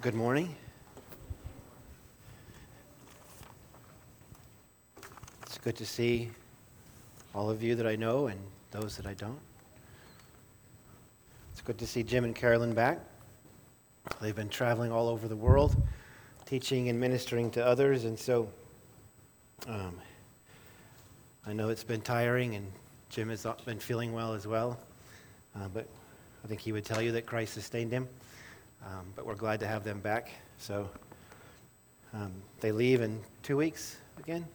[0.00, 0.56] Good morning.
[5.42, 6.30] It's good to see
[7.34, 8.40] all of you that I know and
[8.70, 9.38] those that I don't.
[11.52, 12.98] It's good to see Jim and Carolyn back.
[14.22, 15.76] They've been traveling all over the world,
[16.46, 18.48] teaching and ministering to others, and so
[19.68, 19.98] um,
[21.46, 22.66] I know it's been tiring, and
[23.10, 24.80] Jim has been feeling well as well.
[25.54, 25.86] Uh, but
[26.42, 28.08] I think he would tell you that Christ sustained him.
[28.84, 30.30] Um, but we're glad to have them back.
[30.58, 30.88] So
[32.12, 34.46] um, they leave in two weeks again,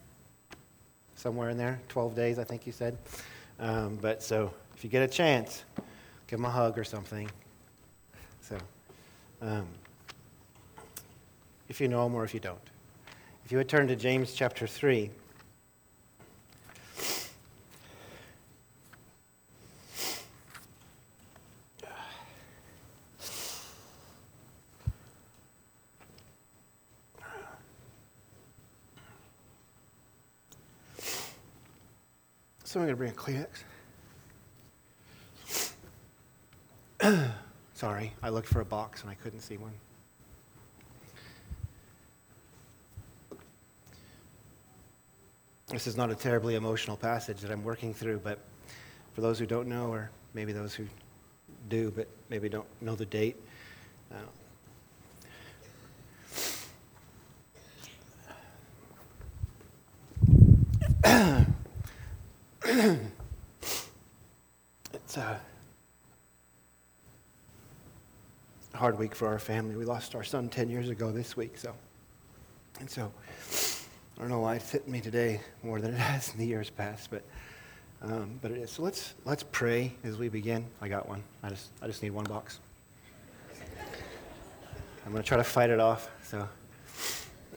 [1.15, 2.97] somewhere in there, 12 days, I think you said.
[3.59, 5.63] Um, but so if you get a chance,
[6.27, 7.29] give them a hug or something.
[8.41, 8.57] So
[9.41, 9.67] um,
[11.69, 12.59] if you know them or if you don't.
[13.45, 15.11] If you would turn to James chapter 3.
[32.75, 33.45] Someone going to bring a
[36.99, 37.31] Kleenex?
[37.73, 39.71] Sorry, I looked for a box and I couldn't see one.
[45.67, 48.39] This is not a terribly emotional passage that I'm working through, but
[49.13, 50.85] for those who don't know, or maybe those who
[51.69, 53.37] do, but maybe don't know the date,
[61.05, 61.39] uh,
[64.93, 65.39] it's a
[68.73, 69.77] hard week for our family.
[69.77, 71.73] We lost our son 10 years ago this week, so.
[72.81, 73.13] And so,
[74.17, 76.69] I don't know why it's hitting me today more than it has in the years
[76.69, 77.23] past, but,
[78.01, 78.71] um, but it is.
[78.71, 80.65] So let's, let's pray as we begin.
[80.81, 81.23] I got one.
[81.43, 82.59] I just, I just need one box.
[85.05, 86.09] I'm going to try to fight it off.
[86.23, 86.49] So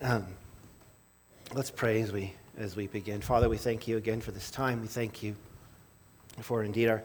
[0.01, 0.27] um,
[1.55, 3.21] let's pray as we, as we begin.
[3.21, 4.81] Father, we thank you again for this time.
[4.81, 5.37] We thank you
[6.41, 7.05] for indeed our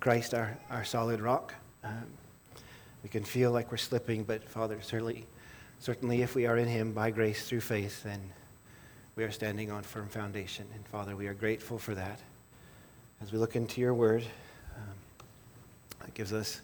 [0.00, 1.54] Christ, our, our solid rock.
[1.84, 2.06] Um,
[3.04, 5.24] we can feel like we're slipping, but Father, certainly,
[5.78, 8.20] certainly if we are in Him by grace through faith, then
[9.14, 10.66] we are standing on firm foundation.
[10.74, 12.18] And Father, we are grateful for that.
[13.22, 14.24] As we look into your word,
[14.76, 16.60] um, it gives us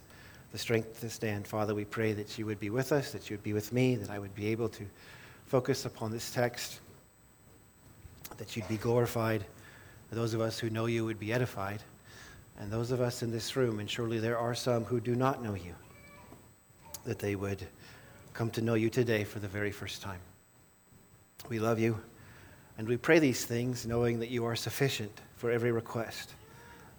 [0.51, 1.47] the strength to stand.
[1.47, 3.95] Father, we pray that you would be with us, that you would be with me,
[3.95, 4.85] that I would be able to
[5.45, 6.79] focus upon this text,
[8.37, 9.45] that you'd be glorified,
[10.11, 11.81] those of us who know you would be edified
[12.57, 15.43] and those of us in this room, and surely there are some who do not
[15.43, 15.75] know you,
[17.03, 17.67] that they would
[18.33, 20.19] come to know you today for the very first time.
[21.49, 21.99] We love you,
[22.77, 26.33] and we pray these things knowing that you are sufficient for every request,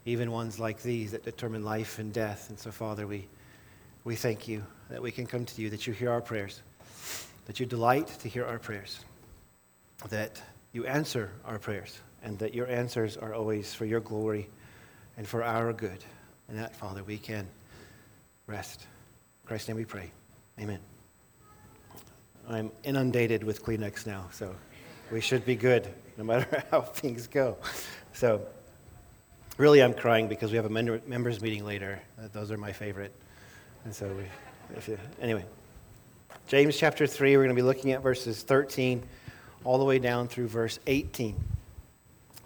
[0.04, 2.50] even ones like these that determine life and death.
[2.50, 3.26] And so, Father, we,
[4.04, 6.60] we thank you that we can come to you, that you hear our prayers,
[7.46, 9.00] that you delight to hear our prayers,
[10.10, 10.42] that
[10.76, 14.46] you answer our prayers, and that your answers are always for your glory
[15.16, 16.04] and for our good.
[16.48, 17.48] And that, Father, we can
[18.46, 18.82] rest.
[18.82, 20.10] In Christ's name we pray.
[20.60, 20.78] Amen.
[22.46, 24.54] I'm inundated with Kleenex now, so
[25.10, 25.88] we should be good
[26.18, 27.56] no matter how things go.
[28.12, 28.42] So,
[29.56, 31.98] really, I'm crying because we have a members meeting later.
[32.18, 33.14] Uh, those are my favorite.
[33.86, 34.24] And so, we,
[34.76, 35.46] if you, anyway,
[36.48, 39.02] James chapter 3, we're going to be looking at verses 13
[39.66, 41.34] all the way down through verse 18.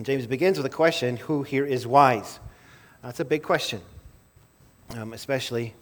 [0.00, 2.40] James begins with a question Who here is wise?
[3.02, 3.82] That's a big question,
[4.96, 5.74] um, especially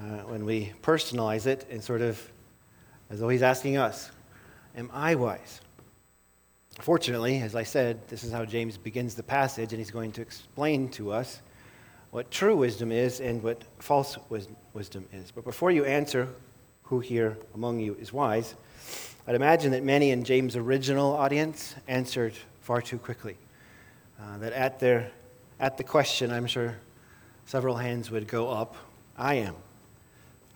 [0.00, 2.20] uh, when we personalize it and sort of
[3.08, 4.10] as though he's asking us,
[4.76, 5.60] Am I wise?
[6.80, 10.22] Fortunately, as I said, this is how James begins the passage, and he's going to
[10.22, 11.40] explain to us
[12.10, 15.30] what true wisdom is and what false wisdom is.
[15.30, 16.28] But before you answer
[16.82, 18.56] who here among you is wise,
[19.26, 22.32] I'd imagine that many in James' original audience answered
[22.62, 23.36] far too quickly.
[24.20, 25.10] Uh, that at their
[25.60, 26.76] at the question, I'm sure
[27.44, 28.76] several hands would go up.
[29.16, 29.54] I am.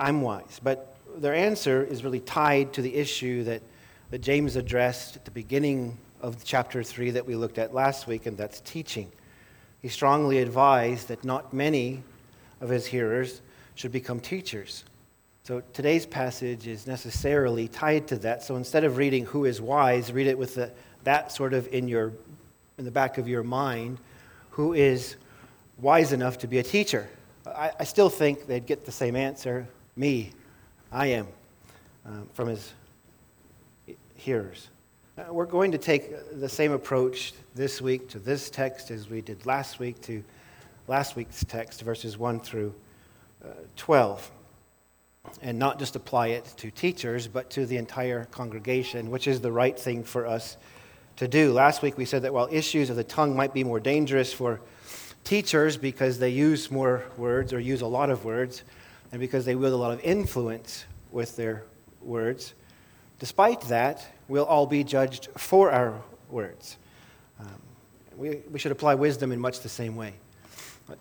[0.00, 0.60] I'm wise.
[0.62, 3.62] But their answer is really tied to the issue that,
[4.10, 8.24] that James addressed at the beginning of chapter 3 that we looked at last week,
[8.24, 9.12] and that's teaching.
[9.82, 12.02] He strongly advised that not many
[12.62, 13.42] of his hearers
[13.74, 14.84] should become teachers.
[15.46, 18.42] So today's passage is necessarily tied to that.
[18.42, 21.86] So instead of reading who is wise, read it with the, that sort of in,
[21.86, 22.14] your,
[22.78, 23.98] in the back of your mind
[24.52, 25.16] who is
[25.76, 27.10] wise enough to be a teacher?
[27.46, 30.32] I, I still think they'd get the same answer me,
[30.90, 31.26] I am,
[32.06, 32.72] um, from his
[34.14, 34.70] hearers.
[35.18, 39.20] Uh, we're going to take the same approach this week to this text as we
[39.20, 40.24] did last week to
[40.88, 42.74] last week's text, verses 1 through
[43.44, 44.30] uh, 12.
[45.42, 49.52] And not just apply it to teachers, but to the entire congregation, which is the
[49.52, 50.56] right thing for us
[51.16, 51.52] to do.
[51.52, 54.60] Last week we said that while issues of the tongue might be more dangerous for
[55.22, 58.62] teachers because they use more words or use a lot of words,
[59.12, 61.64] and because they wield a lot of influence with their
[62.02, 62.54] words,
[63.18, 66.76] despite that, we'll all be judged for our words.
[67.40, 67.62] Um,
[68.16, 70.14] we, we should apply wisdom in much the same way.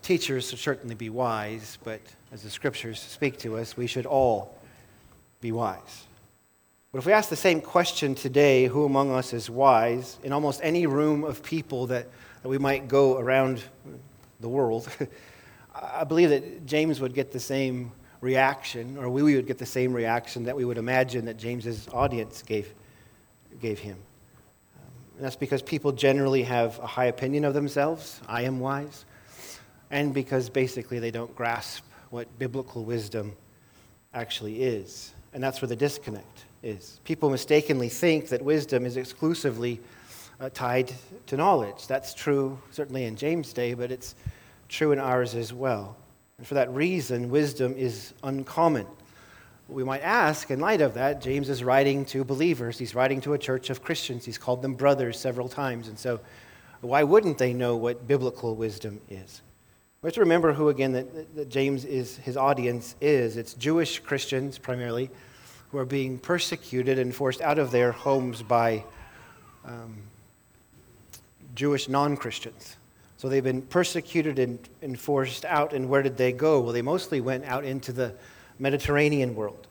[0.01, 1.99] Teachers should certainly be wise, but
[2.33, 4.57] as the scriptures speak to us, we should all
[5.39, 6.05] be wise.
[6.91, 10.59] But if we ask the same question today, who among us is wise, in almost
[10.63, 12.07] any room of people that,
[12.41, 13.61] that we might go around
[14.39, 14.89] the world,
[15.75, 19.93] I believe that James would get the same reaction, or we would get the same
[19.93, 22.73] reaction that we would imagine that James's audience gave,
[23.61, 23.97] gave him.
[24.77, 28.19] Um, and that's because people generally have a high opinion of themselves.
[28.27, 29.05] I am wise
[29.91, 33.35] and because basically they don't grasp what biblical wisdom
[34.13, 35.13] actually is.
[35.33, 36.99] And that's where the disconnect is.
[37.05, 39.81] People mistakenly think that wisdom is exclusively
[40.39, 40.93] uh, tied
[41.25, 41.87] to knowledge.
[41.87, 44.13] That's true certainly in James' day, but it's
[44.69, 45.97] true in ours as well.
[46.37, 48.85] And for that reason, wisdom is uncommon.
[49.67, 52.77] We might ask, in light of that, James is writing to believers.
[52.77, 54.23] He's writing to a church of Christians.
[54.23, 55.87] He's called them brothers several times.
[55.87, 56.19] And so,
[56.81, 59.41] why wouldn't they know what biblical wisdom is?
[60.03, 63.37] We have to remember who, again, that, that James is, his audience is.
[63.37, 65.09] It's Jewish Christians primarily
[65.71, 68.83] who are being persecuted and forced out of their homes by
[69.63, 69.95] um,
[71.55, 72.75] Jewish non Christians.
[73.15, 76.59] So they've been persecuted and, and forced out, and where did they go?
[76.59, 78.13] Well, they mostly went out into the
[78.59, 79.67] Mediterranean world.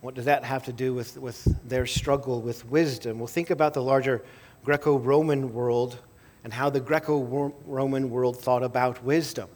[0.00, 3.18] What does that have to do with, with their struggle with wisdom?
[3.18, 4.22] Well, think about the larger
[4.64, 5.98] Greco Roman world
[6.44, 9.48] and how the Greco Roman world thought about wisdom.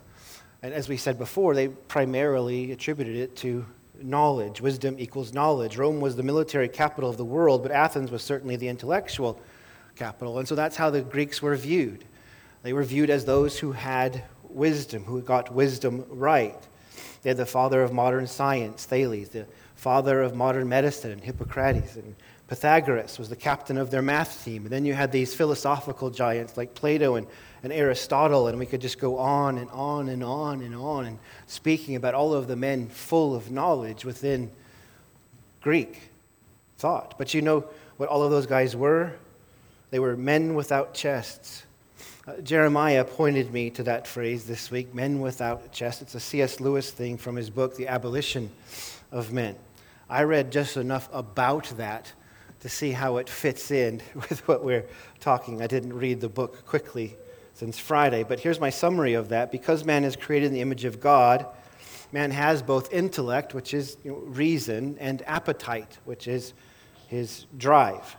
[0.63, 3.67] And as we said before, they primarily attributed it to
[4.03, 4.61] knowledge.
[4.61, 5.77] Wisdom equals knowledge.
[5.77, 9.41] Rome was the military capital of the world, but Athens was certainly the intellectual
[9.95, 10.39] capital.
[10.39, 12.05] And so that's how the Greeks were viewed.
[12.63, 16.61] They were viewed as those who had wisdom, who got wisdom right.
[17.23, 22.17] They had the father of modern science, Thales, the father of modern medicine, Hippocrates, and
[22.49, 24.63] Pythagoras was the captain of their math team.
[24.63, 27.27] And then you had these philosophical giants like Plato and
[27.63, 31.19] and Aristotle, and we could just go on and on and on and on and
[31.47, 34.51] speaking about all of the men full of knowledge within
[35.61, 36.11] Greek
[36.79, 37.17] thought.
[37.19, 37.65] But you know
[37.97, 39.13] what all of those guys were?
[39.91, 41.65] They were men without chests.
[42.27, 46.03] Uh, Jeremiah pointed me to that phrase this week men without chests.
[46.03, 46.61] It's a C.S.
[46.61, 48.51] Lewis thing from his book, The Abolition
[49.11, 49.57] of Men.
[50.11, 52.13] I read just enough about that
[52.61, 54.87] to see how it fits in with what we're
[55.21, 55.63] talking.
[55.63, 57.17] I didn't read the book quickly
[57.57, 58.23] since Friday.
[58.23, 59.51] But here's my summary of that.
[59.51, 61.47] Because man is created in the image of God,
[62.13, 66.53] man has both intellect, which is you know, reason, and appetite, which is
[67.09, 68.17] his drive.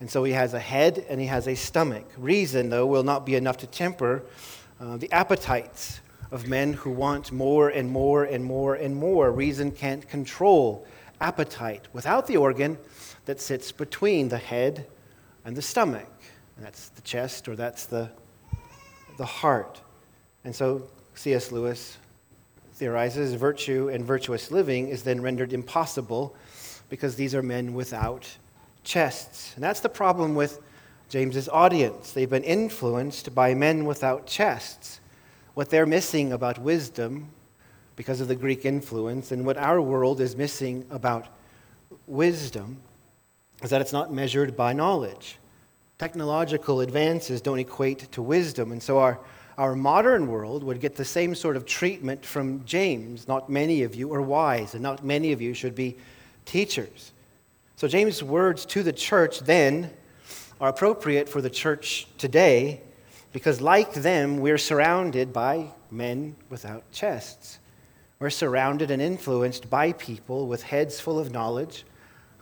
[0.00, 2.04] And so he has a head and he has a stomach.
[2.18, 4.22] Reason, though, will not be enough to temper
[4.78, 6.00] uh, the appetites
[6.30, 9.32] of men who want more and more and more and more.
[9.32, 10.86] Reason can't control
[11.22, 12.76] appetite without the organ
[13.24, 14.86] that sits between the head
[15.46, 16.10] and the stomach.
[16.56, 18.10] And that's the chest or that's the
[19.16, 19.80] the heart.
[20.44, 21.52] And so C.S.
[21.52, 21.98] Lewis
[22.74, 26.34] theorizes virtue and virtuous living is then rendered impossible
[26.88, 28.36] because these are men without
[28.82, 29.52] chests.
[29.54, 30.60] And that's the problem with
[31.08, 32.12] James's audience.
[32.12, 35.00] They've been influenced by men without chests.
[35.54, 37.30] What they're missing about wisdom
[37.96, 41.28] because of the Greek influence and what our world is missing about
[42.06, 42.78] wisdom
[43.62, 45.38] is that it's not measured by knowledge.
[46.04, 49.18] Technological advances don't equate to wisdom, and so our,
[49.56, 53.26] our modern world would get the same sort of treatment from James.
[53.26, 55.96] Not many of you are wise, and not many of you should be
[56.44, 57.12] teachers.
[57.76, 59.90] So, James' words to the church then
[60.60, 62.82] are appropriate for the church today
[63.32, 67.60] because, like them, we're surrounded by men without chests.
[68.18, 71.86] We're surrounded and influenced by people with heads full of knowledge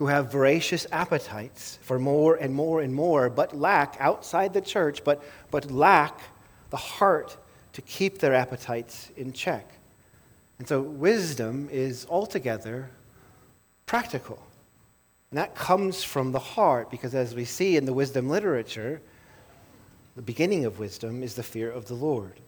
[0.02, 5.04] who have voracious appetites for more and more and more, but lack outside the church,
[5.04, 6.18] but, but lack
[6.70, 7.36] the heart
[7.72, 9.74] to keep their appetites in check.
[10.58, 12.90] And so wisdom is altogether
[13.86, 14.44] practical.
[15.30, 19.00] And that comes from the heart, because as we see in the wisdom literature,
[20.16, 22.40] the beginning of wisdom is the fear of the Lord.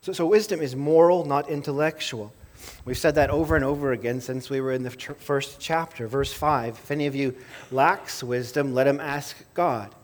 [0.00, 2.32] So, so wisdom is moral, not intellectual.
[2.84, 6.32] We've said that over and over again since we were in the first chapter, verse
[6.32, 6.74] 5.
[6.74, 7.34] If any of you
[7.70, 9.94] lacks wisdom, let him ask God.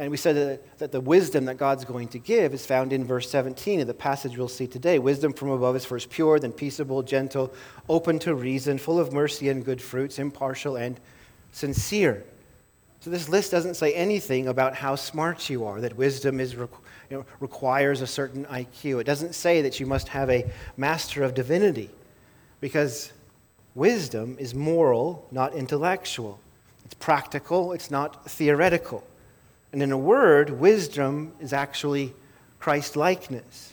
[0.00, 3.04] And we said that, that the wisdom that God's going to give is found in
[3.04, 4.98] verse 17 of the passage we'll see today.
[4.98, 7.52] Wisdom from above is first pure, then peaceable, gentle,
[7.86, 10.98] open to reason, full of mercy and good fruits, impartial and
[11.52, 12.24] sincere.
[13.00, 16.68] So this list doesn't say anything about how smart you are, that wisdom is, you
[17.10, 19.00] know, requires a certain IQ.
[19.00, 21.88] It doesn't say that you must have a master of divinity,
[22.60, 23.12] because
[23.74, 26.40] wisdom is moral, not intellectual.
[26.84, 29.02] It's practical, it's not theoretical.
[29.72, 32.12] And in a word, wisdom is actually
[32.58, 33.72] Christ likeness.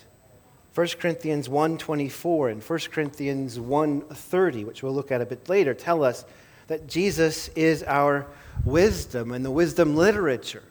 [0.74, 6.02] 1 Corinthians 1:24 and 1 Corinthians 1:30, which we'll look at a bit later, tell
[6.02, 6.24] us
[6.68, 8.26] that Jesus is our
[8.64, 10.62] wisdom, and the wisdom literature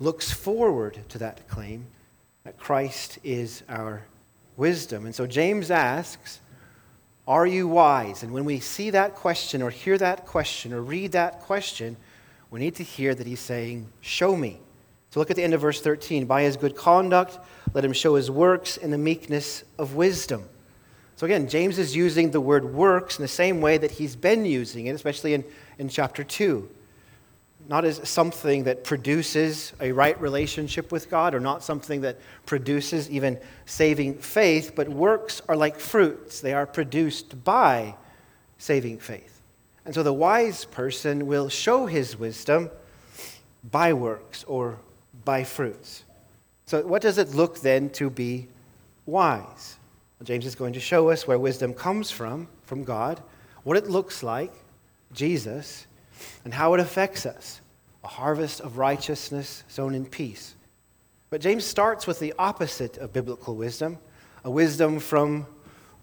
[0.00, 1.86] looks forward to that claim
[2.44, 4.02] that Christ is our
[4.56, 5.06] wisdom.
[5.06, 6.40] And so James asks,
[7.26, 8.22] Are you wise?
[8.22, 11.96] And when we see that question, or hear that question, or read that question,
[12.50, 14.60] we need to hear that he's saying, Show me.
[15.10, 16.26] So look at the end of verse 13.
[16.26, 17.38] By his good conduct,
[17.72, 20.44] let him show his works in the meekness of wisdom.
[21.16, 24.44] So again, James is using the word works in the same way that he's been
[24.44, 25.44] using it, especially in,
[25.78, 26.68] in chapter 2.
[27.66, 33.10] Not as something that produces a right relationship with God or not something that produces
[33.10, 36.40] even saving faith, but works are like fruits.
[36.40, 37.94] They are produced by
[38.58, 39.40] saving faith.
[39.84, 42.70] And so the wise person will show his wisdom
[43.70, 44.78] by works or
[45.24, 46.04] by fruits.
[46.66, 48.48] So, what does it look then to be
[49.06, 49.76] wise?
[50.18, 53.22] Well, James is going to show us where wisdom comes from, from God,
[53.62, 54.52] what it looks like,
[55.12, 55.86] Jesus,
[56.44, 57.60] and how it affects us
[58.02, 60.54] a harvest of righteousness sown in peace.
[61.30, 63.98] But James starts with the opposite of biblical wisdom,
[64.44, 65.46] a wisdom from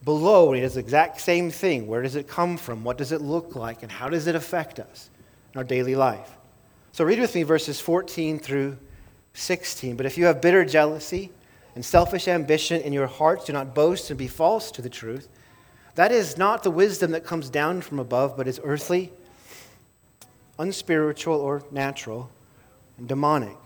[0.04, 0.52] below.
[0.52, 1.88] He does the exact same thing.
[1.88, 2.84] Where does it come from?
[2.84, 3.84] What does it look like?
[3.84, 5.10] And how does it affect us
[5.54, 6.38] in our daily life?
[6.92, 8.78] So read with me verses 14 through
[9.34, 9.96] 16.
[9.96, 11.32] But if you have bitter jealousy
[11.76, 15.30] and selfish ambition in your hearts, do not boast and be false to the truth.
[15.96, 19.14] That is not the wisdom that comes down from above, but is earthly,
[20.62, 22.30] unspiritual, or natural,
[22.98, 23.58] and demonic.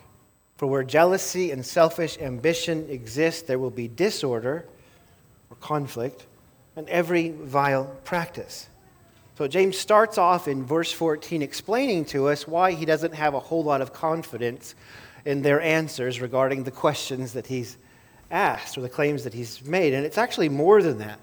[0.58, 4.66] For where jealousy and selfish ambition exist, there will be disorder
[5.50, 6.26] or conflict
[6.76, 8.68] and every vile practice.
[9.38, 13.40] So James starts off in verse 14 explaining to us why he doesn't have a
[13.40, 14.76] whole lot of confidence
[15.26, 17.78] in their answers regarding the questions that he's
[18.32, 19.94] asked or the claims that he's made.
[19.94, 21.20] And it's actually more than that.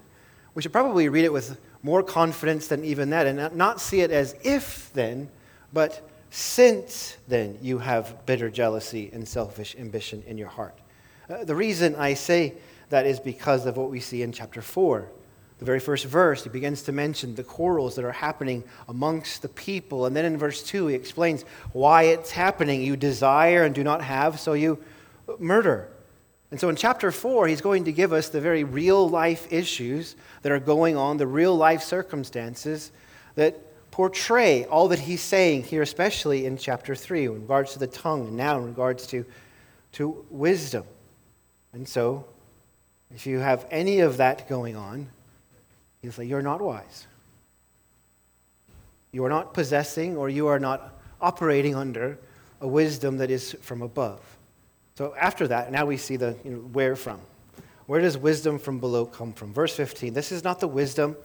[0.55, 4.11] We should probably read it with more confidence than even that and not see it
[4.11, 5.31] as if then,
[5.73, 10.79] but since then you have bitter jealousy and selfish ambition in your heart.
[11.29, 12.55] Uh, the reason I say
[12.88, 15.09] that is because of what we see in chapter 4
[15.62, 19.49] the very first verse, he begins to mention the quarrels that are happening amongst the
[19.49, 20.07] people.
[20.07, 22.83] And then in verse 2, he explains why it's happening.
[22.83, 24.83] You desire and do not have, so you
[25.38, 25.87] murder.
[26.50, 30.17] And so in chapter 4, he's going to give us the very real life issues
[30.43, 32.91] that are going on, the real life circumstances
[33.37, 33.57] that
[33.93, 38.27] portray all that he's saying here, especially in chapter 3, in regards to the tongue,
[38.27, 39.25] and now in regards to,
[39.93, 40.85] to wisdom.
[41.73, 42.25] And so,
[43.15, 45.09] if you have any of that going on,
[46.01, 47.07] He'll say, You're not wise.
[49.13, 52.19] You are not possessing or you are not operating under
[52.61, 54.21] a wisdom that is from above.
[54.97, 57.21] So after that, now we see the you know, where from.
[57.87, 59.53] Where does wisdom from below come from?
[59.53, 61.17] Verse 15 This is not the wisdom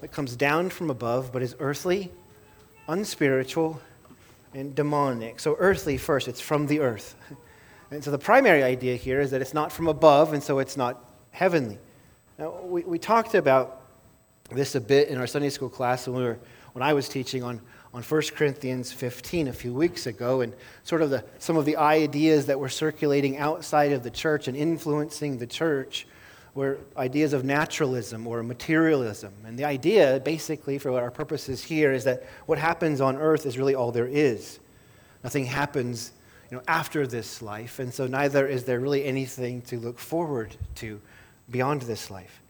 [0.00, 2.10] that comes down from above, but is earthly,
[2.86, 3.80] unspiritual,
[4.54, 5.40] and demonic.
[5.40, 7.14] So, earthly first, it's from the earth.
[7.90, 10.76] And so, the primary idea here is that it's not from above, and so it's
[10.76, 11.78] not heavenly.
[12.38, 13.80] Now, we, we talked about
[14.50, 16.38] this a bit in our Sunday school class when, we were,
[16.74, 17.62] when I was teaching on,
[17.94, 20.54] on 1 Corinthians 15 a few weeks ago, and
[20.84, 24.56] sort of the, some of the ideas that were circulating outside of the church and
[24.56, 26.06] influencing the church
[26.54, 29.32] were ideas of naturalism or materialism.
[29.44, 33.56] And the idea, basically, for our purposes here, is that what happens on earth is
[33.56, 34.58] really all there is.
[35.22, 36.12] Nothing happens
[36.50, 40.56] you know, after this life, and so neither is there really anything to look forward
[40.76, 41.00] to
[41.50, 42.40] beyond this life.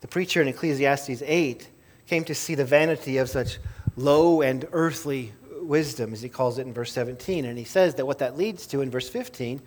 [0.00, 1.68] The preacher in Ecclesiastes 8
[2.06, 3.58] came to see the vanity of such
[3.98, 7.44] low and earthly wisdom, as he calls it in verse 17.
[7.44, 9.60] And he says that what that leads to in verse 15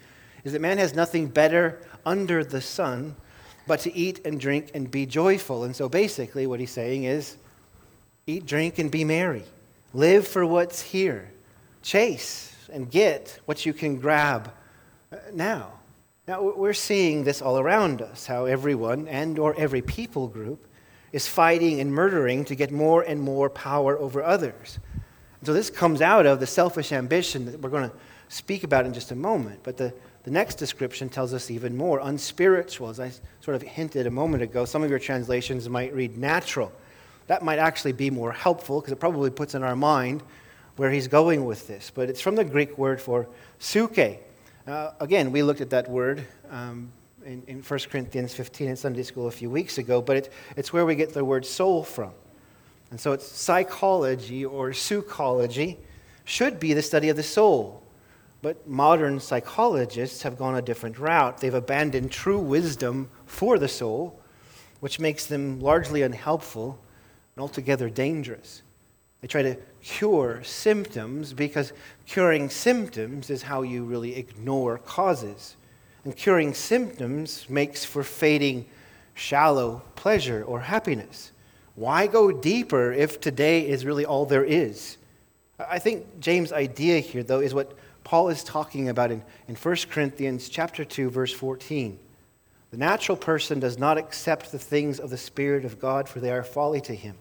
[0.43, 3.15] is that man has nothing better under the sun
[3.67, 5.63] but to eat and drink and be joyful.
[5.63, 7.37] And so basically, what he's saying is
[8.25, 9.43] eat, drink, and be merry.
[9.93, 11.29] Live for what's here.
[11.83, 14.51] Chase and get what you can grab
[15.11, 15.73] uh, now.
[16.27, 20.65] Now, we're seeing this all around us, how everyone and or every people group
[21.11, 24.79] is fighting and murdering to get more and more power over others.
[25.39, 27.95] And so this comes out of the selfish ambition that we're going to
[28.29, 29.59] speak about in just a moment.
[29.63, 34.07] But the, the next description tells us even more unspiritual, as I sort of hinted
[34.07, 34.65] a moment ago.
[34.65, 36.71] Some of your translations might read natural.
[37.27, 40.23] That might actually be more helpful because it probably puts in our mind
[40.77, 41.91] where he's going with this.
[41.93, 43.27] But it's from the Greek word for
[43.59, 44.19] psuche.
[44.65, 46.91] Uh, again, we looked at that word um,
[47.25, 50.73] in, in 1 Corinthians 15 in Sunday school a few weeks ago, but it, it's
[50.73, 52.11] where we get the word soul from.
[52.89, 55.77] And so it's psychology or psychology
[56.25, 57.81] should be the study of the soul.
[58.41, 61.37] But modern psychologists have gone a different route.
[61.37, 64.19] They've abandoned true wisdom for the soul,
[64.79, 66.79] which makes them largely unhelpful
[67.35, 68.63] and altogether dangerous.
[69.21, 71.73] They try to cure symptoms because
[72.07, 75.55] curing symptoms is how you really ignore causes.
[76.03, 78.65] And curing symptoms makes for fading,
[79.13, 81.31] shallow pleasure or happiness.
[81.75, 84.97] Why go deeper if today is really all there is?
[85.59, 89.75] I think James' idea here, though, is what Paul is talking about in, in 1
[89.89, 91.99] Corinthians chapter 2, verse 14.
[92.71, 96.31] The natural person does not accept the things of the Spirit of God, for they
[96.31, 97.15] are folly to him.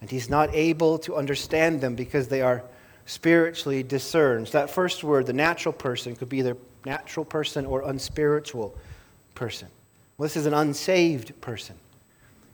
[0.00, 2.62] And he's not able to understand them because they are
[3.08, 4.52] spiritually discerns.
[4.52, 8.76] That first word, the natural person, could be either natural person or unspiritual
[9.34, 9.68] person.
[10.16, 11.76] Well, this is an unsaved person.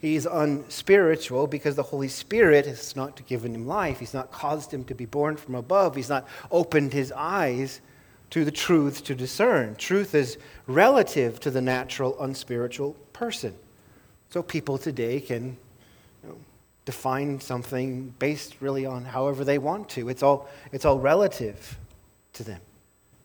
[0.01, 3.99] He's unspiritual because the Holy Spirit has not given him life.
[3.99, 5.97] He's not caused him to be born from above.
[5.97, 7.81] He's not opened his eyes
[8.31, 9.75] to the truth to discern.
[9.75, 13.55] Truth is relative to the natural, unspiritual person.
[14.31, 15.57] So people today can
[16.85, 20.09] define something based really on however they want to.
[20.09, 21.79] It's all, it's all relative
[22.35, 22.61] to them.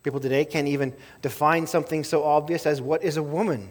[0.04, 3.70] People today can't even define something so obvious as what is a woman?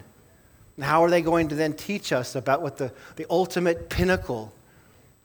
[0.80, 4.52] How are they going to then teach us about what the, the ultimate pinnacle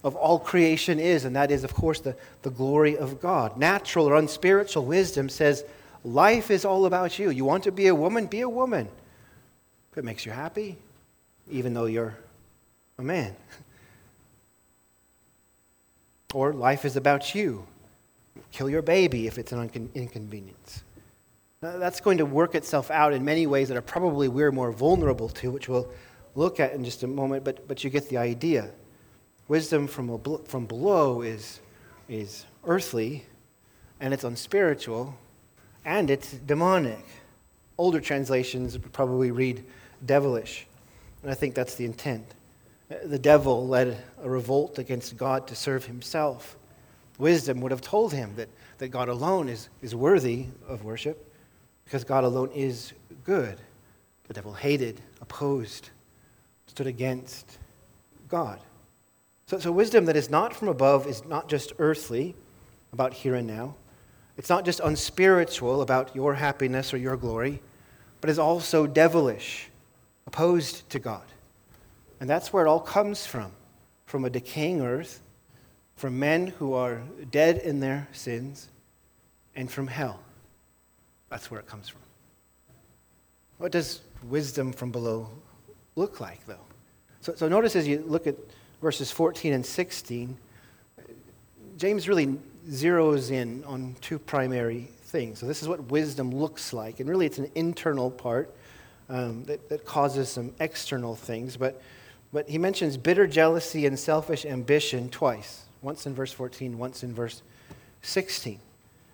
[0.03, 1.25] of all creation is?
[1.25, 3.57] And that is, of course, the, the glory of God.
[3.57, 5.63] Natural or unspiritual wisdom says
[6.03, 7.29] life is all about you.
[7.29, 8.27] You want to be a woman?
[8.27, 8.87] Be a woman.
[9.91, 10.77] If it makes you happy,
[11.51, 12.15] even though you're
[12.97, 13.35] a man.
[16.33, 17.65] Or life is about you.
[18.51, 20.83] Kill your baby if it's an inconvenience.
[21.61, 25.29] That's going to work itself out in many ways that are probably we're more vulnerable
[25.29, 25.89] to, which we'll
[26.35, 28.71] look at in just a moment, but, but you get the idea.
[29.47, 31.61] Wisdom from, from below is,
[32.09, 33.25] is earthly,
[33.99, 35.15] and it's unspiritual,
[35.85, 37.05] and it's demonic.
[37.77, 39.63] Older translations probably read
[40.05, 40.65] devilish,
[41.21, 42.25] and I think that's the intent.
[43.03, 46.57] The devil led a revolt against God to serve himself.
[47.17, 51.31] Wisdom would have told him that, that God alone is, is worthy of worship
[51.85, 53.57] because God alone is good.
[54.27, 55.89] The devil hated, opposed,
[56.67, 57.57] stood against
[58.29, 58.59] God.
[59.47, 62.35] So, so wisdom that is not from above is not just earthly,
[62.93, 63.75] about here and now.
[64.37, 67.61] It's not just unspiritual, about your happiness or your glory,
[68.21, 69.69] but is also devilish,
[70.25, 71.23] opposed to God.
[72.23, 73.51] And that's where it all comes from
[74.05, 75.19] from a decaying earth,
[75.97, 78.69] from men who are dead in their sins,
[79.57, 80.21] and from hell.
[81.27, 81.99] That's where it comes from.
[83.57, 85.27] What does wisdom from below
[85.97, 86.65] look like, though?
[87.19, 88.35] So, so notice as you look at
[88.81, 90.37] verses 14 and 16,
[91.75, 92.37] James really
[92.69, 95.39] zeroes in on two primary things.
[95.39, 97.01] So, this is what wisdom looks like.
[97.01, 98.55] And really, it's an internal part
[99.09, 101.57] um, that, that causes some external things.
[101.57, 101.81] But,
[102.33, 107.13] but he mentions bitter jealousy and selfish ambition twice once in verse 14, once in
[107.13, 107.43] verse
[108.01, 108.59] 16.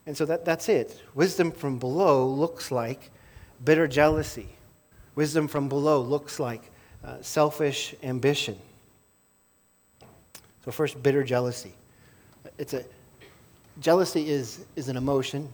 [0.05, 1.01] And so that, that's it.
[1.13, 3.11] Wisdom from below looks like
[3.63, 4.47] bitter jealousy.
[5.15, 6.71] Wisdom from below looks like
[7.03, 8.57] uh, selfish ambition.
[10.63, 11.73] So, first, bitter jealousy.
[12.57, 12.83] It's a,
[13.79, 15.49] jealousy is, is an emotion.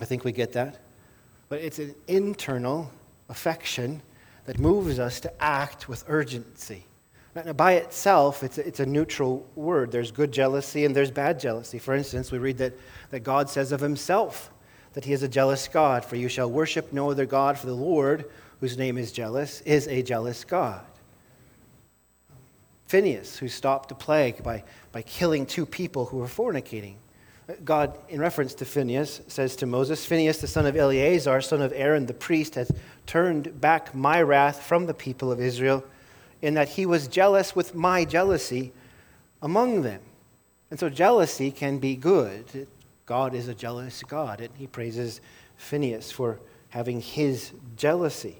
[0.00, 0.80] I think we get that.
[1.48, 2.90] But it's an internal
[3.28, 4.02] affection
[4.46, 6.86] that moves us to act with urgency.
[7.34, 9.92] Now, by itself, it's a, it's a neutral word.
[9.92, 11.78] There's good jealousy and there's bad jealousy.
[11.78, 12.72] For instance, we read that,
[13.10, 14.50] that God says of himself
[14.94, 17.74] that he is a jealous God, for you shall worship no other God, for the
[17.74, 18.30] Lord,
[18.60, 20.80] whose name is jealous, is a jealous God.
[22.86, 26.94] Phineas, who stopped a plague by, by killing two people who were fornicating.
[27.64, 31.72] God, in reference to Phineas, says to Moses, Phineas, the son of Eleazar, son of
[31.74, 32.72] Aaron the priest, has
[33.06, 35.84] turned back my wrath from the people of Israel
[36.42, 38.72] in that he was jealous with my jealousy
[39.42, 40.00] among them.
[40.70, 42.66] And so jealousy can be good.
[43.06, 45.20] God is a jealous God, and he praises
[45.56, 48.38] Phineas for having his jealousy.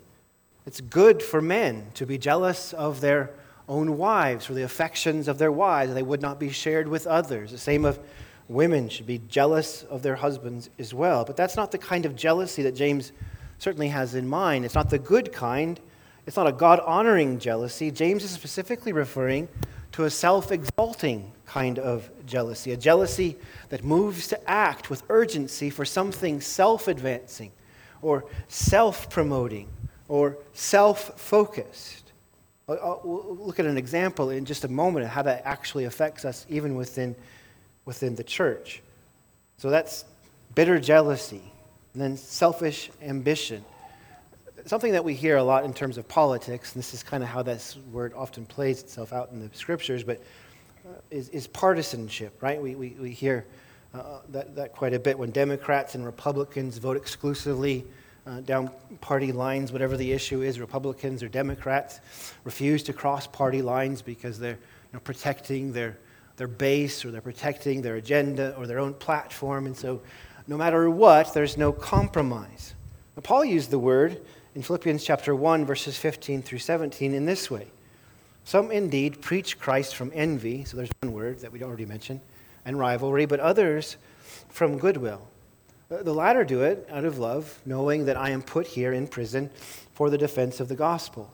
[0.67, 3.31] It's good for men to be jealous of their
[3.69, 5.95] own wives, for the affections of their wives.
[5.95, 7.53] They would not be shared with others.
[7.53, 8.01] The same of
[8.49, 11.25] women should be jealous of their husbands as well.
[11.25, 13.13] But that's not the kind of jealousy that James
[13.59, 14.65] certainly has in mind.
[14.65, 15.81] It's not the good kind,
[16.27, 17.91] it's not a God honoring jealousy.
[17.91, 19.49] James is specifically referring
[19.93, 23.37] to a self exalting kind of jealousy, a jealousy
[23.71, 27.53] that moves to act with urgency for something self advancing
[28.03, 29.69] or self promoting
[30.09, 32.13] or self focused.
[32.69, 35.85] Uh, uh, we'll look at an example in just a moment of how that actually
[35.85, 37.15] affects us even within,
[37.87, 38.83] within the church.
[39.57, 40.05] So that's
[40.55, 41.43] bitter jealousy,
[41.95, 43.65] and then selfish ambition.
[44.67, 47.31] Something that we hear a lot in terms of politics, and this is kind of
[47.31, 50.21] how this word often plays itself out in the scriptures, but
[50.87, 52.61] uh, is, is partisanship, right?
[52.61, 53.47] We, we, we hear
[53.95, 57.85] uh, that, that quite a bit when Democrats and Republicans vote exclusively
[58.27, 58.71] uh, down
[59.01, 62.01] party lines, whatever the issue is, Republicans or Democrats,
[62.45, 65.97] refuse to cross party lines because they're you know, protecting their,
[66.37, 69.67] their base or they're protecting their agenda or their own platform.
[69.67, 70.01] And so,
[70.47, 72.75] no matter what, there's no compromise.
[73.17, 74.21] Now, Paul used the word
[74.55, 77.67] in Philippians chapter 1, verses 15 through 17 in this way
[78.45, 82.21] Some indeed preach Christ from envy, so there's one word that we already mentioned,
[82.65, 83.97] and rivalry, but others
[84.49, 85.29] from goodwill.
[85.89, 89.51] The latter do it out of love, knowing that I am put here in prison
[89.93, 91.33] for the defense of the gospel.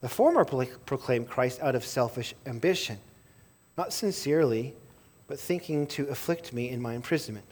[0.00, 2.98] The former proclaim Christ out of selfish ambition,
[3.76, 4.74] not sincerely,
[5.26, 7.46] but thinking to afflict me in my imprisonment.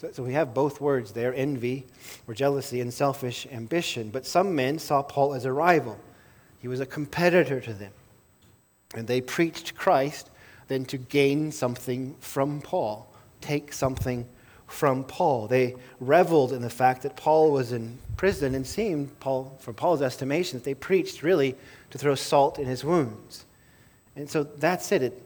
[0.00, 1.86] So, so, we have both words there envy
[2.28, 4.10] or jealousy and selfish ambition.
[4.10, 5.98] But some men saw Paul as a rival,
[6.58, 7.92] he was a competitor to them.
[8.94, 10.30] And they preached Christ
[10.68, 13.08] then to gain something from Paul,
[13.40, 14.26] take something
[14.66, 15.46] from Paul.
[15.46, 20.02] They reveled in the fact that Paul was in prison and seemed, Paul, from Paul's
[20.02, 21.54] estimation, that they preached really
[21.90, 23.44] to throw salt in his wounds.
[24.16, 25.02] And so that's it.
[25.02, 25.25] It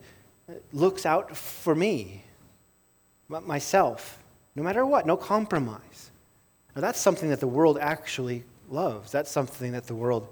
[0.72, 2.24] looks out for me,
[3.28, 4.18] myself,
[4.54, 6.10] no matter what, no compromise.
[6.74, 9.12] Now, that's something that the world actually loves.
[9.12, 10.28] That's something that the world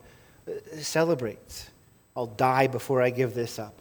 [0.47, 1.71] uh, celebrates.
[2.17, 3.81] I'll die before I give this up.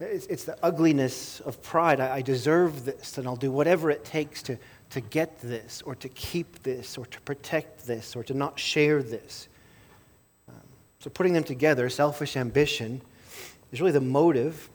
[0.00, 2.00] It's, it's the ugliness of pride.
[2.00, 4.58] I, I deserve this, and I'll do whatever it takes to,
[4.90, 9.02] to get this, or to keep this, or to protect this, or to not share
[9.02, 9.48] this.
[10.48, 10.60] Um,
[10.98, 13.00] so, putting them together, selfish ambition
[13.70, 14.68] is really the motive,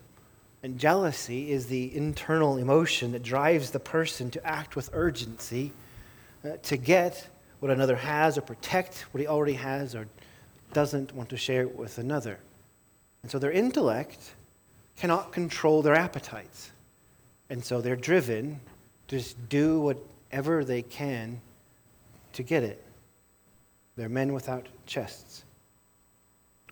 [0.68, 5.72] and jealousy is the internal emotion that drives the person to act with urgency
[6.44, 7.26] uh, to get
[7.62, 10.08] what another has, or protect what he already has, or
[10.74, 12.38] doesn't want to share it with another.
[13.24, 14.34] And so, their intellect
[14.98, 16.72] cannot control their appetites.
[17.50, 18.60] And so they're driven
[19.08, 21.40] to just do whatever they can
[22.34, 22.84] to get it.
[23.96, 25.46] They're men without chests.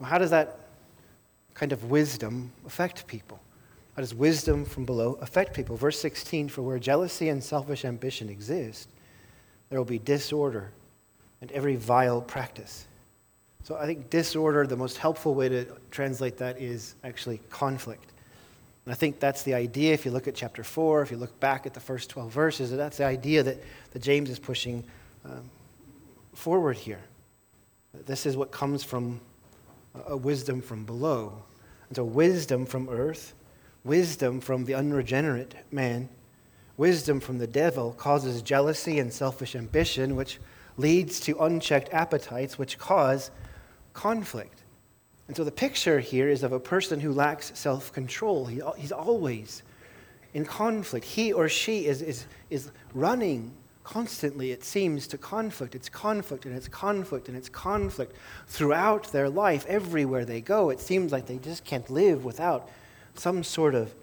[0.01, 0.59] Well, how does that
[1.53, 3.39] kind of wisdom affect people?
[3.95, 5.77] How does wisdom from below affect people?
[5.77, 8.89] Verse 16 For where jealousy and selfish ambition exist,
[9.69, 10.71] there will be disorder
[11.41, 12.87] and every vile practice.
[13.63, 18.11] So I think disorder, the most helpful way to translate that is actually conflict.
[18.85, 19.93] And I think that's the idea.
[19.93, 22.71] If you look at chapter 4, if you look back at the first 12 verses,
[22.71, 23.57] that's the idea that,
[23.91, 24.83] that James is pushing
[25.25, 25.49] um,
[26.33, 27.01] forward here.
[28.05, 29.19] This is what comes from
[30.07, 31.33] a wisdom from below.
[31.89, 33.33] And so, wisdom from earth,
[33.85, 36.09] wisdom from the unregenerate man,
[36.75, 40.39] wisdom from the devil causes jealousy and selfish ambition, which
[40.75, 43.31] leads to unchecked appetites, which cause
[43.93, 44.63] conflict.
[45.27, 48.45] And so the picture here is of a person who lacks self control.
[48.45, 49.63] He, he's always
[50.33, 51.05] in conflict.
[51.05, 55.75] He or she is, is, is running constantly, it seems, to conflict.
[55.75, 58.15] It's conflict and it's conflict and it's conflict
[58.47, 59.65] throughout their life.
[59.67, 62.69] Everywhere they go, it seems like they just can't live without
[63.15, 63.93] some sort of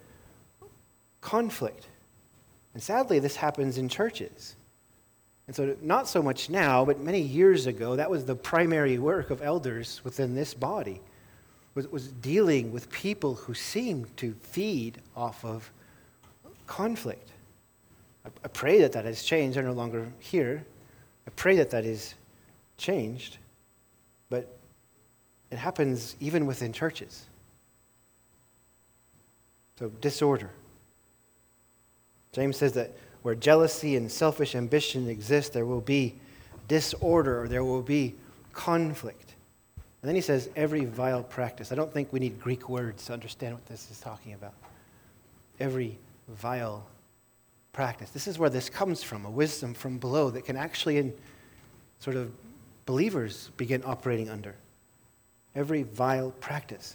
[1.20, 1.86] conflict.
[2.74, 4.56] And sadly, this happens in churches.
[5.46, 9.30] And so, not so much now, but many years ago, that was the primary work
[9.30, 11.00] of elders within this body
[11.74, 15.70] was, was dealing with people who seemed to feed off of
[16.66, 17.30] conflict.
[18.24, 19.56] I, I pray that that has changed.
[19.56, 20.64] They're no longer here.
[21.26, 22.14] I pray that that is
[22.76, 23.38] changed.
[24.28, 24.56] But
[25.50, 27.26] it happens even within churches.
[29.82, 30.48] So, disorder.
[32.30, 32.92] James says that
[33.22, 36.14] where jealousy and selfish ambition exist, there will be
[36.68, 38.14] disorder or there will be
[38.52, 39.34] conflict.
[39.74, 41.72] And then he says, every vile practice.
[41.72, 44.54] I don't think we need Greek words to understand what this is talking about.
[45.58, 46.86] Every vile
[47.72, 48.10] practice.
[48.10, 51.12] This is where this comes from a wisdom from below that can actually, in
[51.98, 52.30] sort of
[52.86, 54.54] believers, begin operating under.
[55.56, 56.94] Every vile practice.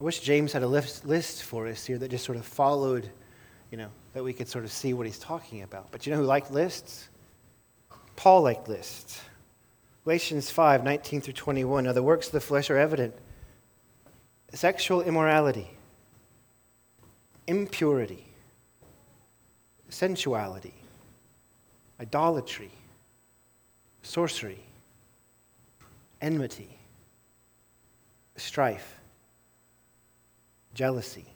[0.00, 3.10] I wish James had a list for us here that just sort of followed
[3.70, 5.90] you know, that we could sort of see what he's talking about.
[5.90, 7.08] But you know who liked lists?
[8.16, 9.20] Paul liked lists.
[10.04, 11.84] Galatians 5 19 through 21.
[11.84, 13.14] Now, the works of the flesh are evident
[14.52, 15.70] sexual immorality,
[17.46, 18.26] impurity,
[19.88, 20.74] sensuality,
[22.00, 22.72] idolatry,
[24.02, 24.58] sorcery,
[26.20, 26.80] enmity,
[28.36, 28.99] strife,
[30.74, 31.26] jealousy,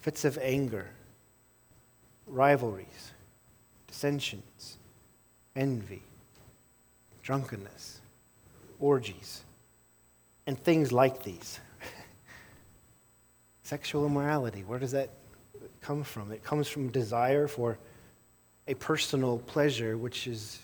[0.00, 0.88] fits of anger,
[2.26, 3.12] rivalries,
[3.86, 4.78] dissensions,
[5.56, 6.02] envy,
[7.22, 8.00] drunkenness,
[8.80, 9.42] orgies,
[10.46, 11.60] and things like these.
[13.62, 15.10] Sexual immorality, where does that
[15.80, 16.32] come from?
[16.32, 17.78] It comes from desire for
[18.66, 20.58] a personal pleasure which is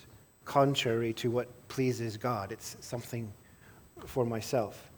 [0.44, 2.52] contrary to what pleases God.
[2.52, 3.32] It's something
[4.06, 4.89] for myself.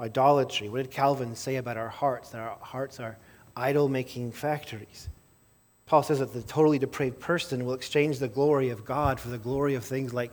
[0.00, 0.68] Idolatry.
[0.68, 2.30] What did Calvin say about our hearts?
[2.30, 3.16] That our hearts are
[3.56, 5.08] idol making factories.
[5.86, 9.38] Paul says that the totally depraved person will exchange the glory of God for the
[9.38, 10.30] glory of things like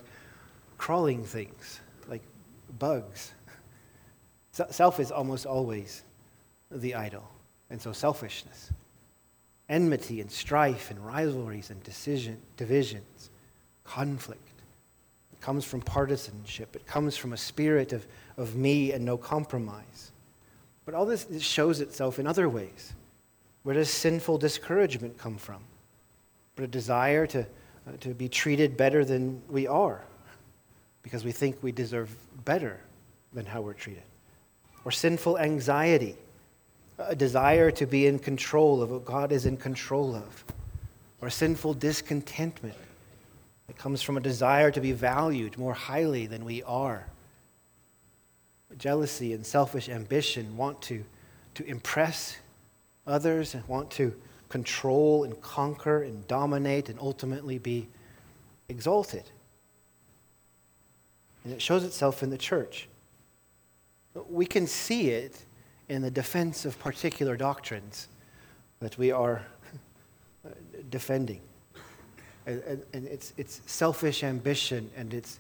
[0.78, 2.22] crawling things, like
[2.78, 3.34] bugs.
[4.52, 6.04] Self is almost always
[6.72, 7.30] the idol.
[7.70, 8.72] And so selfishness,
[9.68, 13.30] enmity and strife and rivalries and decision, divisions,
[13.84, 14.42] conflict.
[15.34, 16.76] It comes from partisanship.
[16.76, 18.08] It comes from a spirit of,
[18.40, 20.12] of me and no compromise.
[20.86, 22.94] But all this, shows itself in other ways.
[23.64, 25.62] Where does sinful discouragement come from?
[26.56, 30.02] But a desire to, uh, to be treated better than we are
[31.04, 32.80] because we think we deserve better
[33.34, 34.04] than how we're treated.
[34.86, 36.16] Or sinful anxiety,
[36.98, 40.46] a desire to be in control of what God is in control of.
[41.22, 42.78] Or sinful discontentment
[43.68, 47.06] that comes from a desire to be valued more highly than we are.
[48.78, 51.04] Jealousy and selfish ambition want to,
[51.56, 52.38] to impress
[53.08, 54.14] others and want to
[54.50, 57.88] control and conquer and dominate and ultimately be
[58.68, 59.24] exalted.
[61.44, 62.88] And it shows itself in the church.
[64.30, 65.44] We can see it
[65.88, 68.08] in the defense of particular doctrines
[68.80, 69.46] that we are
[70.90, 71.42] defending.
[72.46, 75.40] And it's, it's selfish ambition and it's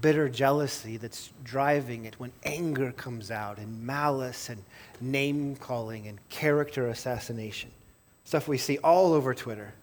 [0.00, 4.62] bitter jealousy that's driving it when anger comes out and malice and
[5.00, 7.70] name calling and character assassination.
[8.24, 9.74] Stuff we see all over Twitter,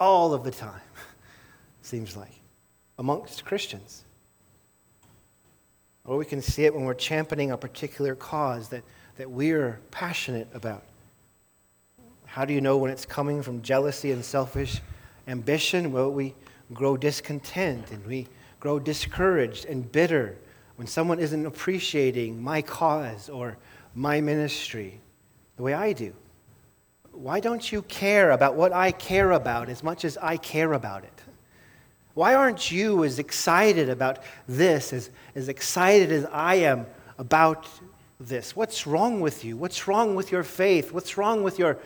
[0.00, 0.80] all of the time,
[1.82, 2.32] seems like,
[2.98, 4.04] amongst Christians.
[6.06, 8.82] Or we can see it when we're championing a particular cause that,
[9.16, 10.82] that we're passionate about.
[12.26, 14.80] How do you know when it's coming from jealousy and selfish
[15.28, 15.92] ambition?
[15.92, 16.34] Well, we
[16.72, 18.26] grow discontent and we
[18.64, 20.38] grow discouraged and bitter
[20.76, 23.58] when someone isn't appreciating my cause or
[23.94, 25.02] my ministry
[25.56, 26.14] the way I do.
[27.12, 31.04] Why don't you care about what I care about as much as I care about
[31.04, 31.22] it?
[32.14, 36.86] Why aren't you as excited about this, as, as excited as I am
[37.18, 37.68] about
[38.18, 38.56] this?
[38.56, 39.58] What's wrong with you?
[39.58, 40.90] What's wrong with your faith?
[40.90, 41.76] What's wrong with your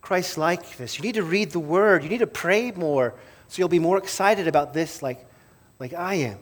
[0.00, 0.98] Christ likeness?
[0.98, 2.02] You need to read the Word.
[2.02, 3.14] You need to pray more
[3.46, 5.24] so you'll be more excited about this like
[5.78, 6.38] like I am.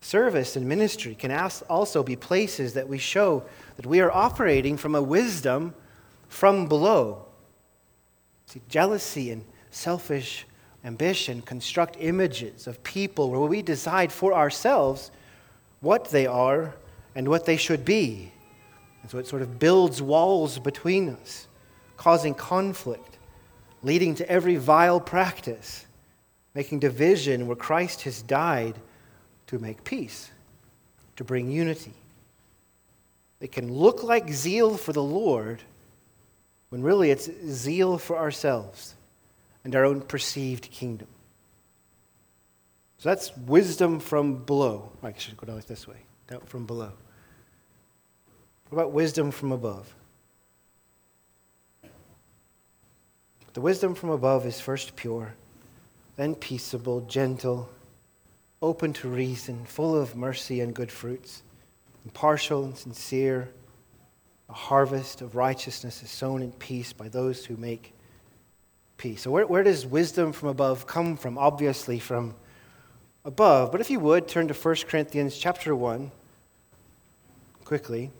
[0.00, 1.30] Service and ministry can
[1.68, 3.44] also be places that we show
[3.76, 5.74] that we are operating from a wisdom
[6.28, 7.26] from below.
[8.46, 10.46] See, jealousy and selfish
[10.84, 15.10] ambition construct images of people where we decide for ourselves
[15.80, 16.74] what they are
[17.14, 18.32] and what they should be.
[19.02, 21.46] And so it sort of builds walls between us,
[21.96, 23.18] causing conflict,
[23.82, 25.86] leading to every vile practice
[26.54, 28.74] making division where Christ has died
[29.46, 30.30] to make peace,
[31.16, 31.92] to bring unity.
[33.40, 35.62] It can look like zeal for the Lord
[36.68, 38.94] when really it's zeal for ourselves
[39.64, 41.08] and our own perceived kingdom.
[42.98, 44.92] So that's wisdom from below.
[45.02, 45.96] I should go down this way,
[46.28, 46.92] down from below.
[48.68, 49.92] What about wisdom from above?
[53.52, 55.34] The wisdom from above is first pure
[56.16, 57.70] then peaceable, gentle,
[58.62, 61.42] open to reason, full of mercy and good fruits,
[62.04, 63.48] impartial and sincere.
[64.48, 67.94] A harvest of righteousness is sown in peace by those who make
[68.96, 69.22] peace.
[69.22, 71.38] So, where, where does wisdom from above come from?
[71.38, 72.34] Obviously, from
[73.24, 73.70] above.
[73.70, 76.10] But if you would, turn to 1 Corinthians chapter 1
[77.64, 78.10] quickly.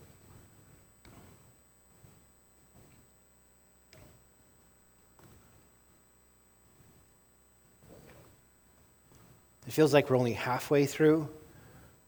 [9.70, 11.28] It feels like we're only halfway through,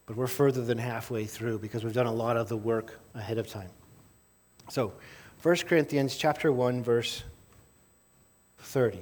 [0.07, 3.38] but we're further than halfway through because we've done a lot of the work ahead
[3.38, 3.68] of time.
[4.68, 4.94] So,
[5.44, 7.22] 1 Corinthians chapter 1 verse
[8.59, 8.98] 30.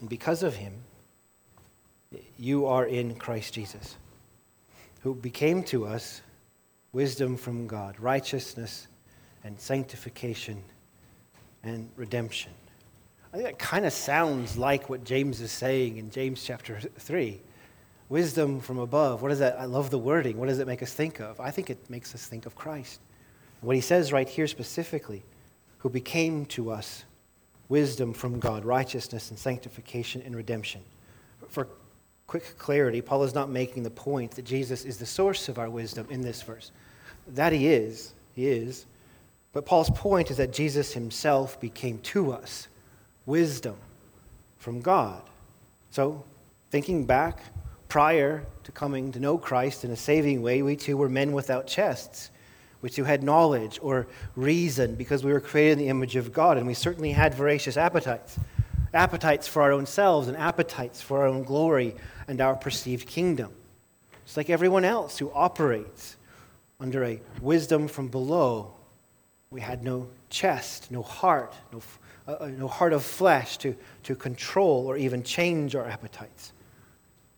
[0.00, 0.72] And because of him,
[2.38, 3.96] you are in Christ Jesus,
[5.02, 6.22] who became to us
[6.94, 8.88] wisdom from God, righteousness
[9.44, 10.62] and sanctification
[11.62, 12.52] and redemption.
[13.32, 17.40] I think that kind of sounds like what James is saying in James chapter 3.
[18.08, 19.22] Wisdom from above.
[19.22, 19.60] What is that?
[19.60, 20.36] I love the wording.
[20.36, 21.38] What does it make us think of?
[21.38, 22.98] I think it makes us think of Christ.
[23.60, 25.22] What he says right here specifically,
[25.78, 27.04] who became to us
[27.68, 30.80] wisdom from God, righteousness and sanctification and redemption.
[31.48, 31.68] For
[32.26, 35.70] quick clarity, Paul is not making the point that Jesus is the source of our
[35.70, 36.72] wisdom in this verse.
[37.28, 38.86] That he is, he is.
[39.52, 42.66] But Paul's point is that Jesus himself became to us
[43.30, 43.76] wisdom
[44.58, 45.22] from God.
[45.90, 46.24] So,
[46.70, 47.40] thinking back,
[47.88, 51.66] prior to coming to know Christ in a saving way, we too were men without
[51.66, 52.30] chests.
[52.82, 56.58] We too had knowledge or reason because we were created in the image of God,
[56.58, 58.38] and we certainly had voracious appetites
[58.92, 61.94] appetites for our own selves and appetites for our own glory
[62.26, 63.52] and our perceived kingdom.
[64.24, 66.16] It's like everyone else who operates
[66.80, 68.72] under a wisdom from below.
[69.50, 71.80] We had no chest, no heart, no,
[72.26, 76.52] uh, uh, no heart of flesh to, to control or even change our appetites.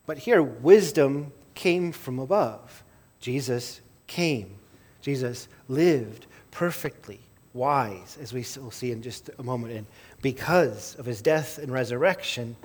[0.06, 2.82] But here, wisdom came from above.
[3.20, 4.56] Jesus came.
[5.00, 7.20] Jesus lived perfectly
[7.54, 9.74] wise, as we will see in just a moment.
[9.74, 9.86] And
[10.20, 12.56] because of his death and resurrection,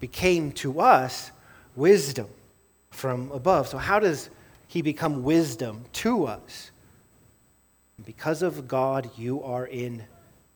[0.00, 1.30] became to us
[1.76, 2.28] wisdom
[2.90, 3.68] from above.
[3.68, 4.30] So, how does
[4.68, 6.70] he become wisdom to us?
[8.04, 10.04] Because of God, you are in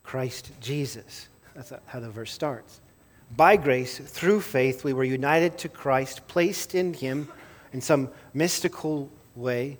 [0.08, 1.28] Christ Jesus.
[1.54, 2.80] That's how the verse starts.
[3.36, 7.28] By grace, through faith, we were united to Christ, placed in him
[7.74, 9.76] in some mystical way.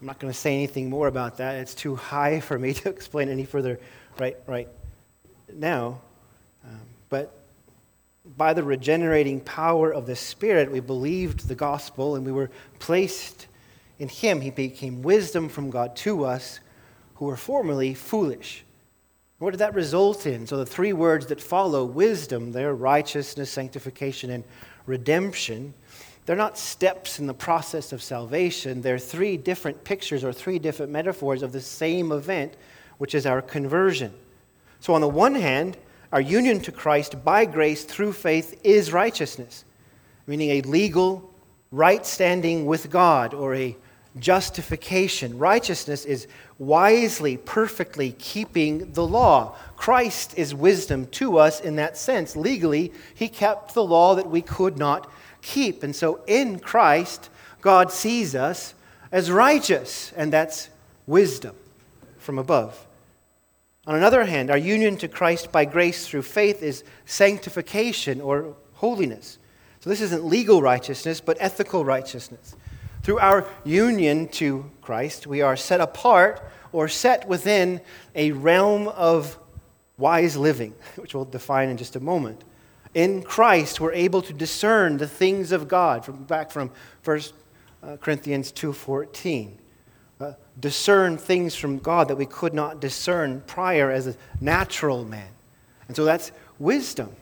[0.00, 1.56] I'm not going to say anything more about that.
[1.56, 3.78] It's too high for me to explain any further
[4.18, 4.68] right, right
[5.52, 6.00] now.
[6.64, 7.38] Um, but
[8.34, 13.46] by the regenerating power of the Spirit, we believed the gospel and we were placed
[13.98, 14.40] in Him.
[14.40, 16.60] He became wisdom from God to us
[17.16, 18.62] who were formerly foolish.
[19.38, 20.46] What did that result in?
[20.46, 24.44] So, the three words that follow wisdom, they're righteousness, sanctification, and
[24.86, 25.74] redemption.
[26.24, 28.80] They're not steps in the process of salvation.
[28.80, 32.54] They're three different pictures or three different metaphors of the same event,
[32.98, 34.12] which is our conversion.
[34.80, 35.76] So, on the one hand,
[36.12, 39.66] our union to Christ by grace through faith is righteousness,
[40.26, 41.30] meaning a legal
[41.70, 43.76] right standing with God or a
[44.18, 45.38] justification.
[45.38, 46.26] Righteousness is
[46.58, 49.56] wisely, perfectly keeping the law.
[49.76, 52.36] Christ is wisdom to us in that sense.
[52.36, 55.10] Legally, he kept the law that we could not
[55.42, 55.82] keep.
[55.82, 57.28] And so in Christ,
[57.60, 58.74] God sees us
[59.12, 60.68] as righteous, and that's
[61.06, 61.54] wisdom
[62.18, 62.86] from above.
[63.86, 69.38] On another hand, our union to Christ by grace through faith is sanctification or holiness.
[69.80, 72.56] So this isn't legal righteousness, but ethical righteousness.
[73.06, 76.42] Through our union to Christ, we are set apart
[76.72, 77.80] or set within
[78.16, 79.38] a realm of
[79.96, 82.42] wise living, which we'll define in just a moment.
[82.94, 86.72] In Christ, we're able to discern the things of God, from, back from
[87.04, 87.20] 1
[87.84, 89.52] uh, Corinthians 2.14.
[90.18, 95.28] Uh, discern things from God that we could not discern prior as a natural man.
[95.86, 97.14] And so that's wisdom.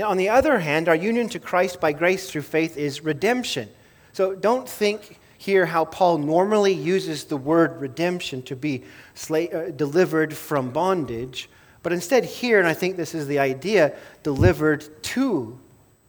[0.00, 3.70] on the other hand, our union to Christ by grace through faith is redemption.
[4.18, 8.82] So don't think here how Paul normally uses the word redemption to be
[9.14, 11.48] sla- uh, delivered from bondage,
[11.84, 15.56] but instead, here, and I think this is the idea, delivered to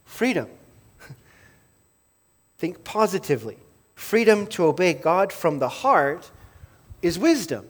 [0.04, 0.48] freedom.
[2.58, 3.58] think positively.
[3.94, 6.32] Freedom to obey God from the heart
[7.02, 7.64] is wisdom.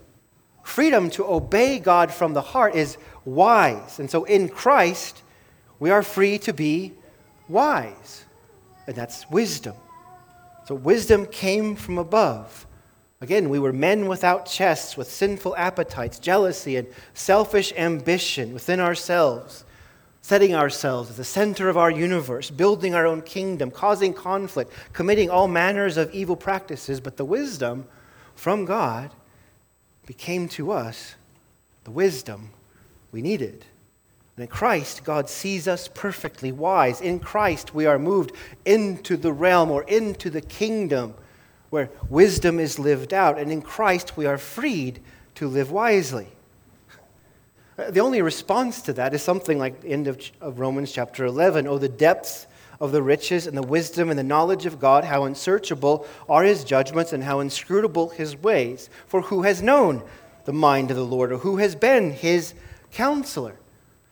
[0.62, 3.98] Freedom to obey God from the heart is wise.
[3.98, 5.22] And so in Christ,
[5.78, 6.94] we are free to be
[7.46, 8.24] wise.
[8.86, 9.74] And that's wisdom.
[10.70, 12.64] So wisdom came from above.
[13.20, 19.64] Again, we were men without chests, with sinful appetites, jealousy, and selfish ambition within ourselves,
[20.22, 25.28] setting ourselves as the center of our universe, building our own kingdom, causing conflict, committing
[25.28, 27.00] all manners of evil practices.
[27.00, 27.88] But the wisdom
[28.36, 29.10] from God
[30.06, 31.16] became to us
[31.82, 32.50] the wisdom
[33.10, 33.64] we needed.
[34.40, 37.02] In Christ, God sees us perfectly wise.
[37.02, 38.32] In Christ, we are moved
[38.64, 41.14] into the realm or into the kingdom
[41.68, 43.38] where wisdom is lived out.
[43.38, 45.00] And in Christ, we are freed
[45.34, 46.28] to live wisely.
[47.76, 51.66] The only response to that is something like the end of, of Romans chapter 11.
[51.66, 52.46] Oh, the depths
[52.80, 56.64] of the riches and the wisdom and the knowledge of God, how unsearchable are his
[56.64, 58.88] judgments and how inscrutable his ways.
[59.06, 60.02] For who has known
[60.46, 62.54] the mind of the Lord, or who has been his
[62.90, 63.59] counselor?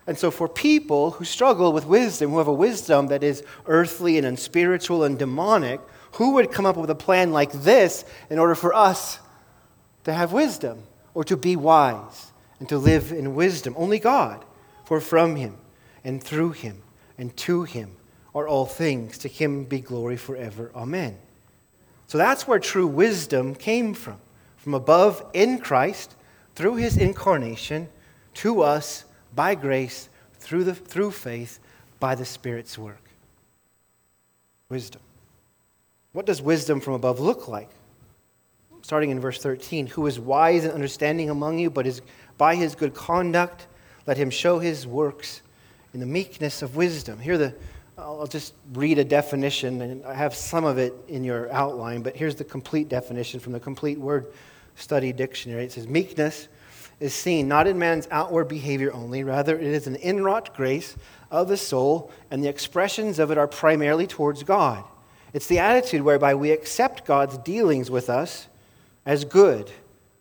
[0.08, 4.16] And so, for people who struggle with wisdom, who have a wisdom that is earthly
[4.16, 5.82] and unspiritual and demonic,
[6.12, 9.18] who would come up with a plan like this in order for us
[10.04, 10.82] to have wisdom
[11.12, 13.74] or to be wise and to live in wisdom?
[13.76, 14.46] Only God.
[14.86, 15.58] For from him
[16.02, 16.80] and through him
[17.18, 17.90] and to him
[18.34, 19.18] are all things.
[19.18, 20.70] To him be glory forever.
[20.74, 21.18] Amen.
[22.06, 24.16] So that's where true wisdom came from.
[24.56, 26.14] From above in Christ,
[26.54, 27.90] through his incarnation,
[28.36, 29.04] to us
[29.34, 30.08] by grace,
[30.38, 31.58] through, the, through faith,
[32.00, 33.02] by the Spirit's work.
[34.68, 35.00] Wisdom.
[36.12, 37.70] What does wisdom from above look like?
[38.82, 42.00] Starting in verse 13, who is wise and understanding among you, but is
[42.38, 43.66] by his good conduct,
[44.06, 45.42] let him show his works
[45.92, 47.18] in the meekness of wisdom.
[47.18, 47.54] Here, the,
[47.98, 52.16] I'll just read a definition, and I have some of it in your outline, but
[52.16, 54.26] here's the complete definition from the Complete Word
[54.76, 55.64] Study Dictionary.
[55.64, 56.48] It says, Meekness
[57.00, 60.96] is seen not in man's outward behavior only, rather, it is an inwrought grace
[61.30, 64.84] of the soul, and the expressions of it are primarily towards God.
[65.32, 68.48] It's the attitude whereby we accept God's dealings with us
[69.04, 69.70] as good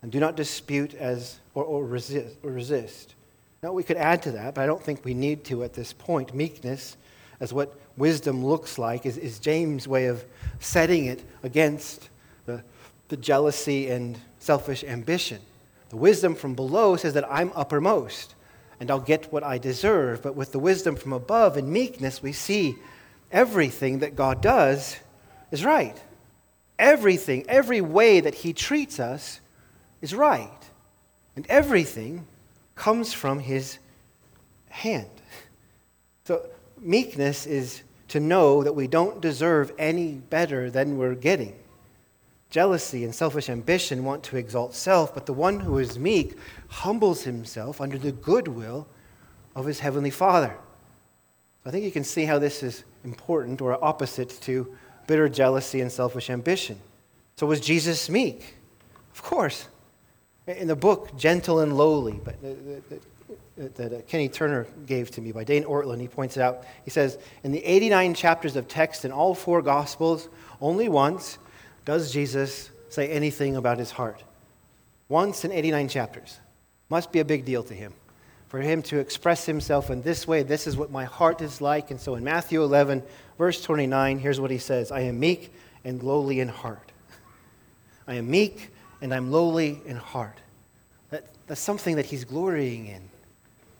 [0.02, 3.14] and do not dispute as, or, or, resist, or resist.
[3.62, 5.92] Now, we could add to that, but I don't think we need to at this
[5.92, 6.34] point.
[6.34, 6.96] Meekness,
[7.40, 10.24] as what wisdom looks like, is, is James' way of
[10.60, 12.08] setting it against
[12.46, 12.62] the,
[13.08, 15.40] the jealousy and selfish ambition.
[15.90, 18.34] The wisdom from below says that I'm uppermost
[18.80, 20.22] and I'll get what I deserve.
[20.22, 22.76] But with the wisdom from above and meekness, we see
[23.32, 24.96] everything that God does
[25.50, 25.96] is right.
[26.78, 29.40] Everything, every way that He treats us
[30.00, 30.50] is right.
[31.34, 32.26] And everything
[32.78, 33.78] comes from his
[34.70, 35.10] hand.
[36.24, 36.48] So,
[36.80, 41.58] meekness is to know that we don't deserve any better than we're getting.
[42.50, 46.36] Jealousy and selfish ambition want to exalt self, but the one who is meek
[46.68, 48.86] humbles himself under the goodwill
[49.54, 50.56] of his heavenly Father.
[51.66, 54.74] I think you can see how this is important or opposite to
[55.06, 56.80] bitter jealousy and selfish ambition.
[57.36, 58.56] So, was Jesus meek?
[59.12, 59.68] Of course
[60.48, 65.32] in the book Gentle and Lowly, but that, that uh, Kenny Turner gave to me
[65.32, 69.12] by Dane Ortlund, he points out, he says, in the 89 chapters of text in
[69.12, 70.28] all four Gospels,
[70.60, 71.38] only once
[71.88, 74.22] does Jesus say anything about his heart.
[75.08, 76.38] Once in 89 chapters.
[76.90, 77.94] Must be a big deal to him.
[78.48, 81.90] For him to express himself in this way, this is what my heart is like.
[81.90, 83.02] And so in Matthew 11,
[83.38, 85.50] verse 29, here's what he says I am meek
[85.82, 86.92] and lowly in heart.
[88.06, 88.68] I am meek
[89.00, 90.36] and I'm lowly in heart.
[91.08, 93.08] That, that's something that he's glorying in,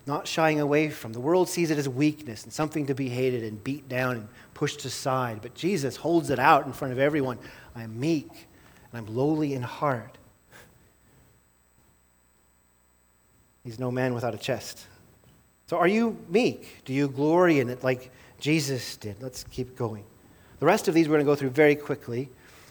[0.07, 1.13] not shying away from.
[1.13, 4.29] The world sees it as weakness and something to be hated and beat down and
[4.59, 5.39] pushed aside.
[5.41, 7.39] But Jesus holds it out in front of everyone.
[7.77, 10.19] I am meek and I'm lowly in heart.
[13.63, 14.85] He's no man without a chest.
[15.69, 16.83] So are you meek?
[16.85, 19.23] Do you glory in it like Jesus did?
[19.23, 20.03] Let's keep going.
[20.59, 22.29] The rest of these we're going to go through very quickly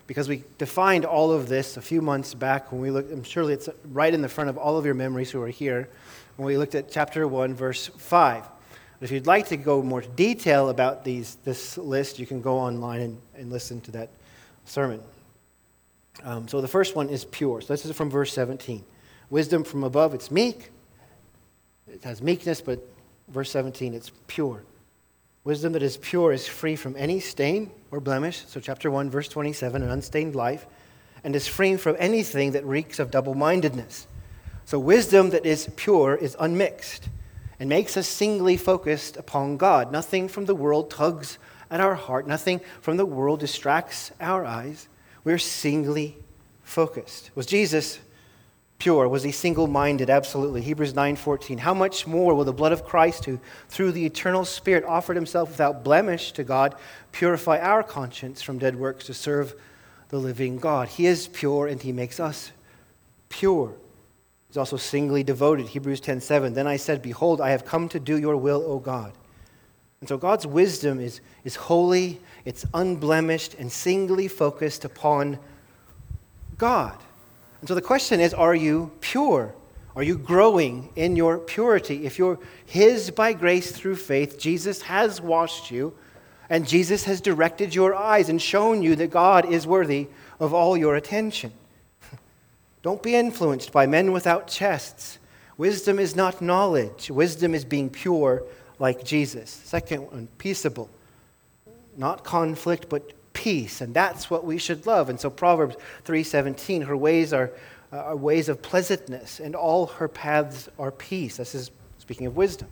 [0.07, 3.53] because we defined all of this a few months back when we looked, and surely
[3.53, 5.87] it's right in the front of all of your memories who are here,
[6.35, 8.43] when we looked at chapter 1, verse 5.
[8.99, 13.01] If you'd like to go more detail about these, this list, you can go online
[13.01, 14.09] and, and listen to that
[14.65, 15.01] sermon.
[16.23, 17.61] Um, so the first one is pure.
[17.61, 18.83] So this is from verse 17.
[19.29, 20.71] Wisdom from above, it's meek.
[21.87, 22.79] It has meekness, but
[23.27, 24.63] verse 17, it's pure.
[25.43, 28.45] Wisdom that is pure is free from any stain or blemish.
[28.47, 30.65] So, chapter 1, verse 27, an unstained life,
[31.23, 34.07] and is free from anything that reeks of double mindedness.
[34.65, 37.09] So, wisdom that is pure is unmixed
[37.59, 39.91] and makes us singly focused upon God.
[39.91, 41.37] Nothing from the world tugs
[41.69, 44.87] at our heart, nothing from the world distracts our eyes.
[45.23, 46.17] We're singly
[46.63, 47.31] focused.
[47.35, 47.99] Was Jesus
[48.79, 49.09] pure?
[49.09, 50.09] Was he single-minded?
[50.09, 50.61] Absolutely.
[50.61, 51.57] Hebrews 9:14.
[51.57, 53.39] How much more will the blood of Christ who
[53.69, 56.75] through the eternal spirit offered himself without blemish to God
[57.11, 59.55] purify our conscience from dead works to serve
[60.09, 60.89] the living God?
[60.89, 62.51] He is pure and he makes us
[63.29, 63.73] pure.
[64.47, 65.67] He's also singly devoted.
[65.67, 66.53] Hebrews 10:7.
[66.53, 69.13] Then I said, behold, I have come to do your will, O God.
[69.99, 75.39] And so God's wisdom is, is holy, it's unblemished, and singly focused upon
[76.57, 76.97] God.
[77.59, 79.53] And so the question is are you pure?
[79.95, 82.05] Are you growing in your purity?
[82.05, 85.95] If you're His by grace through faith, Jesus has washed you,
[86.49, 90.07] and Jesus has directed your eyes and shown you that God is worthy
[90.39, 91.51] of all your attention.
[92.81, 95.19] Don't be influenced by men without chests.
[95.57, 98.43] Wisdom is not knowledge, wisdom is being pure
[98.79, 99.49] like Jesus.
[99.49, 100.89] Second one, peaceable.
[101.97, 105.09] Not conflict, but peace, and that's what we should love.
[105.09, 105.75] And so Proverbs
[106.05, 107.51] 3:17, her ways are
[107.91, 111.37] uh, are ways of pleasantness, and all her paths are peace.
[111.37, 112.67] This is speaking of wisdom.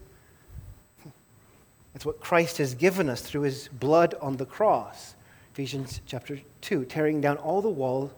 [1.96, 5.16] It's what Christ has given us through his blood on the cross.
[5.54, 8.12] Ephesians chapter 2, tearing down all the walls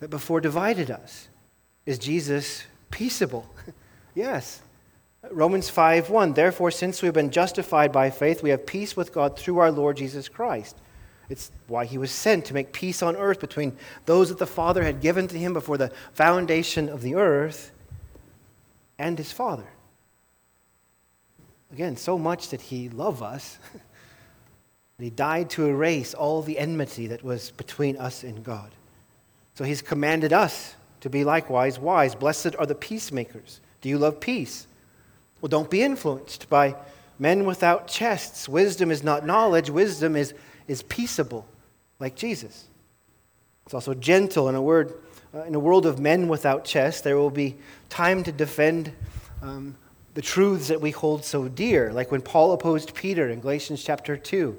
[0.00, 1.28] that before divided us.
[1.86, 3.48] Is Jesus peaceable?
[4.14, 4.60] yes.
[5.30, 6.34] Romans 5 1.
[6.34, 9.96] Therefore, since we've been justified by faith, we have peace with God through our Lord
[9.96, 10.76] Jesus Christ.
[11.28, 13.76] It's why he was sent to make peace on earth between
[14.06, 17.72] those that the Father had given to him before the foundation of the earth
[18.98, 19.66] and his Father.
[21.72, 23.58] Again, so much that he loved us.
[24.98, 28.72] That he died to erase all the enmity that was between us and God.
[29.58, 32.14] So he's commanded us to be likewise wise.
[32.14, 33.60] Blessed are the peacemakers.
[33.80, 34.68] Do you love peace?
[35.40, 36.76] Well, don't be influenced by
[37.18, 38.48] men without chests.
[38.48, 40.32] Wisdom is not knowledge, wisdom is,
[40.68, 41.44] is peaceable,
[41.98, 42.68] like Jesus.
[43.64, 44.48] It's also gentle.
[44.48, 44.94] In a word,
[45.34, 47.56] uh, in a world of men without chests, there will be
[47.88, 48.92] time to defend
[49.42, 49.74] um,
[50.14, 54.16] the truths that we hold so dear, like when Paul opposed Peter in Galatians chapter
[54.16, 54.50] 2.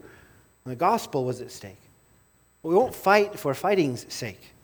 [0.63, 1.79] when The gospel was at stake.
[2.63, 4.55] We won't fight for fighting's sake.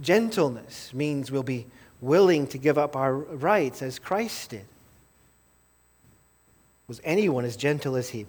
[0.00, 1.66] Gentleness means we'll be
[2.00, 4.66] willing to give up our rights as Christ did.
[6.88, 8.26] Was anyone as gentle as he?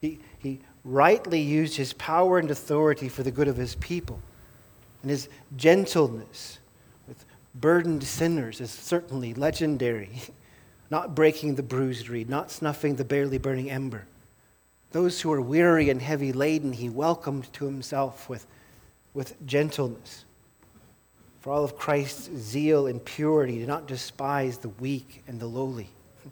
[0.00, 4.20] He, he rightly used his power and authority for the good of his people.
[5.02, 6.58] And his gentleness
[7.08, 7.24] with
[7.54, 10.10] burdened sinners is certainly legendary.
[10.90, 14.04] Not breaking the bruised reed, not snuffing the barely burning ember.
[14.90, 18.46] Those who are weary and heavy laden, he welcomed to himself with,
[19.14, 20.26] with gentleness.
[21.42, 25.90] For all of Christ's zeal and purity, do not despise the weak and the lowly.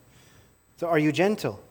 [0.77, 1.63] So, are you gentle?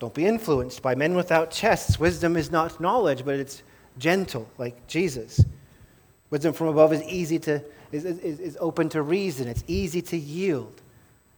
[0.00, 2.00] Don't be influenced by men without chests.
[2.00, 3.62] Wisdom is not knowledge, but it's
[3.96, 5.44] gentle, like Jesus.
[6.30, 7.62] Wisdom from above is easy to
[7.92, 9.46] is, is, is open to reason.
[9.46, 10.80] It's easy to yield.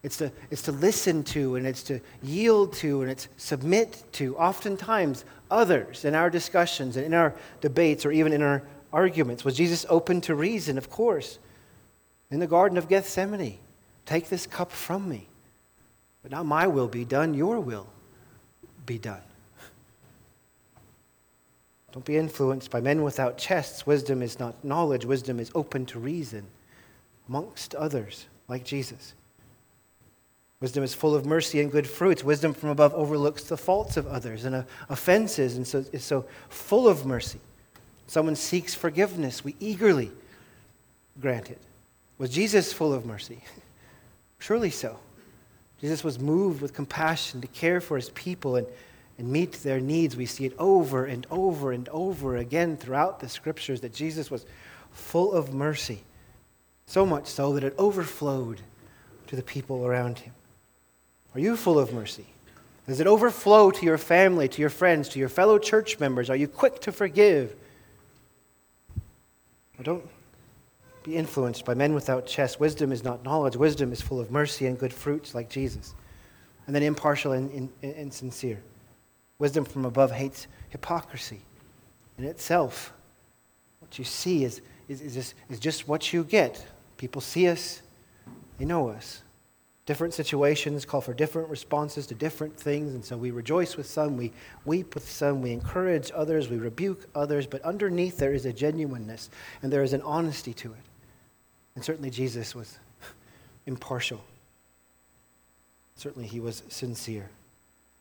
[0.02, 4.36] It's to, it's to listen to and it's to yield to and it's submit to
[4.36, 8.62] oftentimes others in our discussions and in our debates or even in our
[8.92, 9.44] arguments.
[9.44, 10.78] Was Jesus open to reason?
[10.78, 11.38] Of course.
[12.30, 13.58] In the Garden of Gethsemane,
[14.06, 15.28] take this cup from me.
[16.22, 17.88] But not my will be done, your will
[18.86, 19.22] be done.
[21.92, 23.86] Don't be influenced by men without chests.
[23.86, 26.46] Wisdom is not knowledge, wisdom is open to reason
[27.28, 29.14] amongst others, like Jesus.
[30.60, 32.22] Wisdom is full of mercy and good fruits.
[32.24, 36.24] Wisdom from above overlooks the faults of others and uh, offenses, and so is so
[36.48, 37.40] full of mercy.
[38.06, 40.10] Someone seeks forgiveness, we eagerly
[41.20, 41.60] grant it.
[42.18, 43.42] Was Jesus full of mercy?
[44.38, 44.98] Surely so.
[45.80, 48.66] Jesus was moved with compassion to care for his people and,
[49.18, 50.16] and meet their needs.
[50.16, 54.46] We see it over and over and over again throughout the scriptures that Jesus was
[54.92, 56.02] full of mercy,
[56.86, 58.60] so much so that it overflowed
[59.26, 60.34] to the people around him.
[61.34, 62.26] Are you full of mercy?
[62.86, 66.28] Does it overflow to your family, to your friends, to your fellow church members?
[66.28, 67.56] Are you quick to forgive?
[69.80, 70.08] Don't
[71.02, 72.60] be influenced by men without chest.
[72.60, 73.56] Wisdom is not knowledge.
[73.56, 75.94] Wisdom is full of mercy and good fruits, like Jesus.
[76.66, 77.50] And then impartial and,
[77.82, 78.62] and, and sincere.
[79.38, 81.40] Wisdom from above hates hypocrisy
[82.18, 82.92] in itself.
[83.80, 86.64] What you see is, is, is, is just what you get.
[86.96, 87.82] People see us,
[88.58, 89.22] they know us.
[89.84, 94.16] Different situations call for different responses to different things, and so we rejoice with some,
[94.16, 94.32] we
[94.64, 99.28] weep with some, we encourage others, we rebuke others, but underneath there is a genuineness
[99.60, 100.78] and there is an honesty to it.
[101.74, 102.78] And certainly Jesus was
[103.66, 104.22] impartial.
[105.96, 107.28] Certainly he was sincere.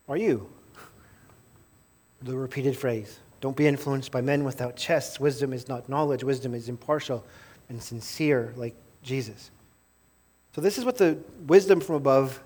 [0.07, 0.49] Are you?
[2.23, 5.19] The repeated phrase don't be influenced by men without chests.
[5.19, 7.25] Wisdom is not knowledge, wisdom is impartial
[7.67, 9.49] and sincere, like Jesus.
[10.53, 12.41] So, this is what the wisdom from above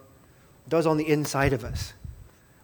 [0.70, 1.94] does on the inside of us.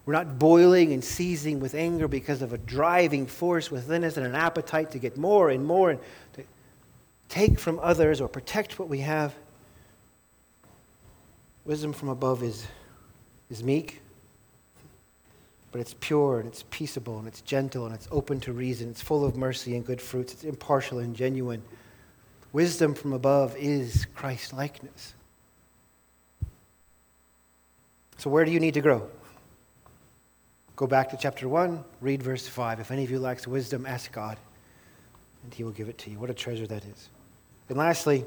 [0.04, 4.26] We're not boiling and seizing with anger because of a driving force within us and
[4.26, 6.00] an appetite to get more and more and
[6.34, 6.44] to
[7.28, 9.32] take from others or protect what we have.
[11.64, 12.66] Wisdom from above is,
[13.48, 14.00] is meek,
[15.70, 18.90] but it's pure and it's peaceable and it's gentle and it's open to reason.
[18.90, 20.32] It's full of mercy and good fruits.
[20.32, 21.62] It's impartial and genuine.
[22.52, 25.14] Wisdom from above is Christ likeness.
[28.22, 29.08] So, where do you need to grow?
[30.76, 32.78] Go back to chapter 1, read verse 5.
[32.78, 34.38] If any of you lacks wisdom, ask God,
[35.42, 36.20] and he will give it to you.
[36.20, 37.08] What a treasure that is.
[37.68, 38.24] And lastly,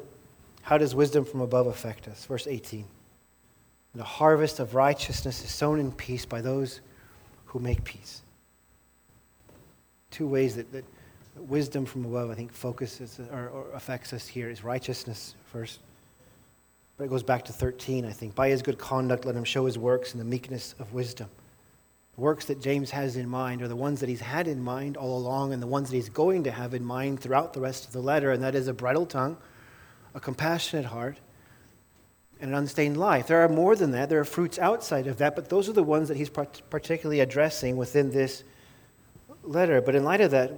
[0.64, 2.26] how does wisdom from above affect us?
[2.26, 2.84] Verse 18.
[3.94, 6.82] And a harvest of righteousness is sown in peace by those
[7.46, 8.22] who make peace.
[10.12, 10.84] Two ways that, that
[11.38, 15.80] wisdom from above, I think, focuses or, or affects us here is righteousness first.
[16.98, 18.36] But it goes back to 13, I think.
[18.36, 21.30] By his good conduct, let him show his works in the meekness of wisdom.
[22.16, 24.96] The works that James has in mind are the ones that he's had in mind
[24.96, 27.86] all along and the ones that he's going to have in mind throughout the rest
[27.86, 29.36] of the letter, and that is a bridle tongue,
[30.14, 31.18] a compassionate heart,
[32.40, 33.28] and an unstained life.
[33.28, 34.08] There are more than that.
[34.08, 37.76] There are fruits outside of that, but those are the ones that he's particularly addressing
[37.76, 38.46] within this
[39.44, 39.82] letter.
[39.82, 40.54] But in light of that,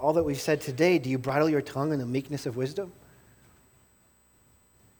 [0.00, 2.92] all that we've said today, do you bridle your tongue in the meekness of wisdom?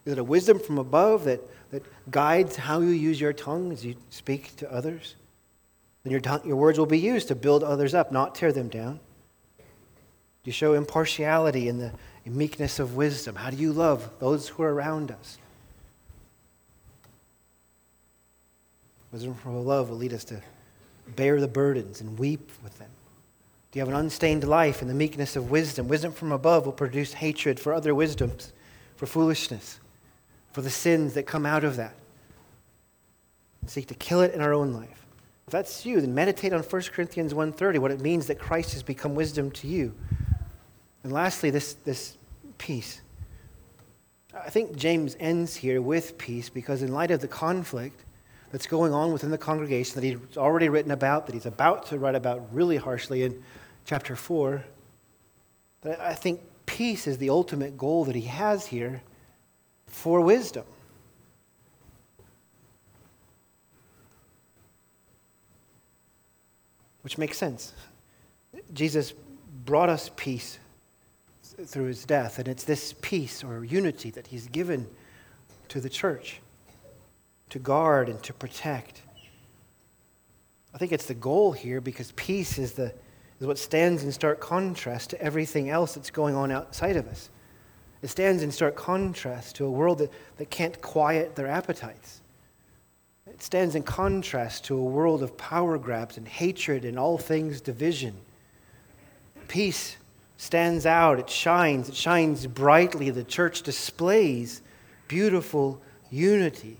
[0.09, 3.85] Is it a wisdom from above that, that guides how you use your tongue as
[3.85, 5.17] you speak to others?
[6.03, 9.01] Then your, your words will be used to build others up, not tear them down.
[9.59, 9.65] Do
[10.45, 11.93] you show impartiality in the
[12.25, 13.35] in meekness of wisdom?
[13.35, 15.37] How do you love those who are around us?
[19.13, 20.41] Wisdom from love will lead us to
[21.17, 22.89] bear the burdens and weep with them.
[23.73, 25.87] Do you have an unstained life in the meekness of wisdom?
[25.87, 28.55] Wisdom from above will produce hatred for other wisdoms,
[28.97, 29.81] for foolishness
[30.53, 31.95] for the sins that come out of that.
[33.61, 35.07] And seek to kill it in our own life.
[35.47, 38.83] If that's you, then meditate on 1 Corinthians 1.30, what it means that Christ has
[38.83, 39.95] become wisdom to you.
[41.03, 42.19] And lastly, this, this
[42.59, 43.01] peace.
[44.35, 48.05] I think James ends here with peace because, in light of the conflict
[48.53, 51.99] that's going on within the congregation that he's already written about, that he's about to
[51.99, 53.43] write about really harshly in
[53.85, 54.65] chapter 4,
[55.99, 59.03] I think peace is the ultimate goal that he has here
[59.89, 60.65] for wisdom.
[67.03, 67.73] Which makes sense.
[68.73, 69.13] Jesus
[69.65, 70.59] brought us peace
[71.43, 74.87] through his death, and it's this peace or unity that he's given
[75.69, 76.41] to the church
[77.51, 79.03] to guard and to protect.
[80.75, 82.93] I think it's the goal here because peace is, the,
[83.41, 87.31] is what stands in stark contrast to everything else that's going on outside of us.
[88.03, 92.21] It stands in stark contrast to a world that, that can't quiet their appetites.
[93.27, 97.61] It stands in contrast to a world of power grabs and hatred and all things
[97.61, 98.15] division.
[99.49, 99.97] Peace
[100.37, 103.11] stands out, it shines, it shines brightly.
[103.11, 104.63] The church displays
[105.09, 105.81] beautiful
[106.11, 106.77] unity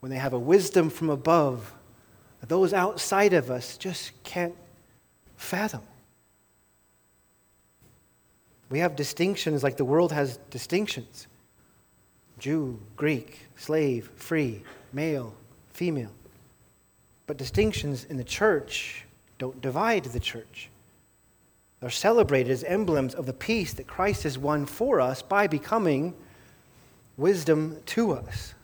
[0.00, 1.72] when they have a wisdom from above
[2.40, 4.54] that those outside of us just can't
[5.36, 5.80] fathom.
[8.74, 11.28] We have distinctions like the world has distinctions
[12.40, 15.32] Jew, Greek, slave, free, male,
[15.72, 16.10] female.
[17.28, 19.04] But distinctions in the church
[19.38, 20.70] don't divide the church.
[21.78, 26.12] They're celebrated as emblems of the peace that Christ has won for us by becoming
[27.16, 28.54] wisdom to us.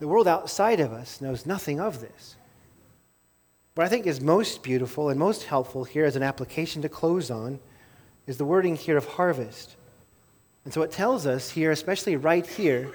[0.00, 2.34] The world outside of us knows nothing of this.
[3.76, 7.30] What I think is most beautiful and most helpful here as an application to close
[7.30, 7.60] on
[8.26, 9.76] is the wording here of harvest.
[10.64, 12.90] And so it tells us here, especially right here,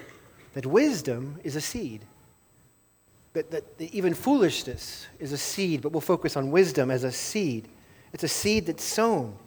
[0.53, 2.01] that wisdom is a seed.
[3.33, 7.69] That, that even foolishness is a seed, but we'll focus on wisdom as a seed.
[8.11, 9.37] It's a seed that's sown.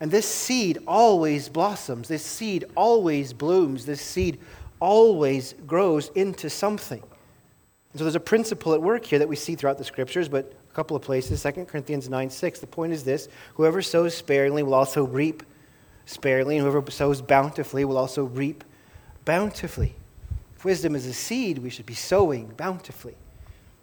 [0.00, 2.08] And this seed always blossoms.
[2.08, 3.86] This seed always blooms.
[3.86, 4.40] This seed
[4.80, 7.00] always grows into something.
[7.00, 10.52] And so there's a principle at work here that we see throughout the scriptures, but
[10.74, 11.42] couple of places.
[11.42, 12.60] 2 Corinthians 9 6.
[12.60, 15.42] The point is this whoever sows sparingly will also reap
[16.06, 18.64] sparingly, and whoever sows bountifully will also reap
[19.24, 19.94] bountifully.
[20.56, 23.16] If wisdom is a seed, we should be sowing bountifully.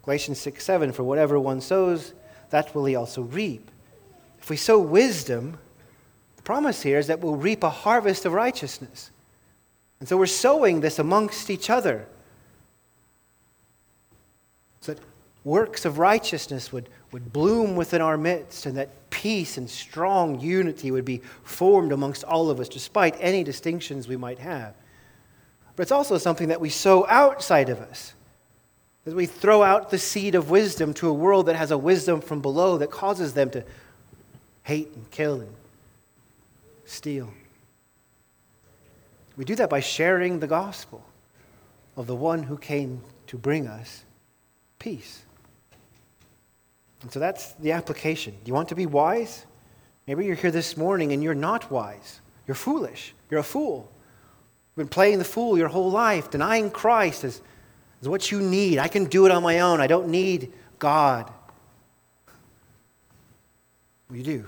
[0.03, 0.91] Galatians 6 7.
[0.91, 2.13] For whatever one sows,
[2.49, 3.71] that will he also reap.
[4.39, 5.57] If we sow wisdom,
[6.35, 9.11] the promise here is that we'll reap a harvest of righteousness.
[9.99, 12.07] And so we're sowing this amongst each other.
[14.81, 15.03] So that
[15.43, 20.91] works of righteousness would, would bloom within our midst, and that peace and strong unity
[20.91, 24.73] would be formed amongst all of us, despite any distinctions we might have.
[25.75, 28.13] But it's also something that we sow outside of us.
[29.05, 32.21] As we throw out the seed of wisdom to a world that has a wisdom
[32.21, 33.63] from below that causes them to
[34.63, 35.53] hate and kill and
[36.85, 37.33] steal.
[39.37, 41.03] We do that by sharing the gospel
[41.97, 44.03] of the one who came to bring us
[44.77, 45.23] peace.
[47.01, 48.33] And so that's the application.
[48.33, 49.45] Do you want to be wise?
[50.07, 52.21] Maybe you're here this morning and you're not wise.
[52.47, 53.13] You're foolish.
[53.29, 53.91] You're a fool.
[54.69, 57.41] You've been playing the fool your whole life, denying Christ is,
[58.01, 58.77] as what you need.
[58.77, 59.79] I can do it on my own.
[59.79, 61.31] I don't need God.
[64.09, 64.45] Well, you do.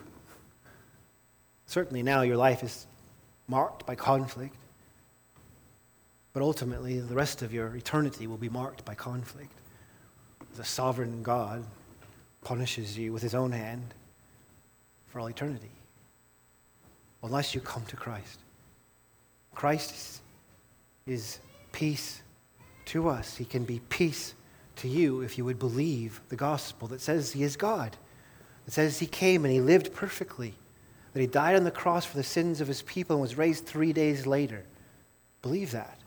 [1.66, 2.86] Certainly now your life is
[3.48, 4.56] marked by conflict.
[6.34, 9.54] But ultimately, the rest of your eternity will be marked by conflict.
[10.56, 11.64] The sovereign God
[12.44, 13.94] punishes you with his own hand
[15.08, 15.72] for all eternity
[17.24, 18.40] unless you come to Christ.
[19.56, 20.22] Christ
[21.08, 21.40] is,
[21.72, 22.22] peace
[22.86, 23.38] to us.
[23.38, 24.36] He can be peace
[24.76, 27.98] to you if you would believe the gospel that says He is God,
[28.66, 30.54] that says He came and He lived perfectly,
[31.14, 33.66] that He died on the cross for the sins of His people and was raised
[33.66, 34.66] three days later.
[35.42, 35.98] Believe that.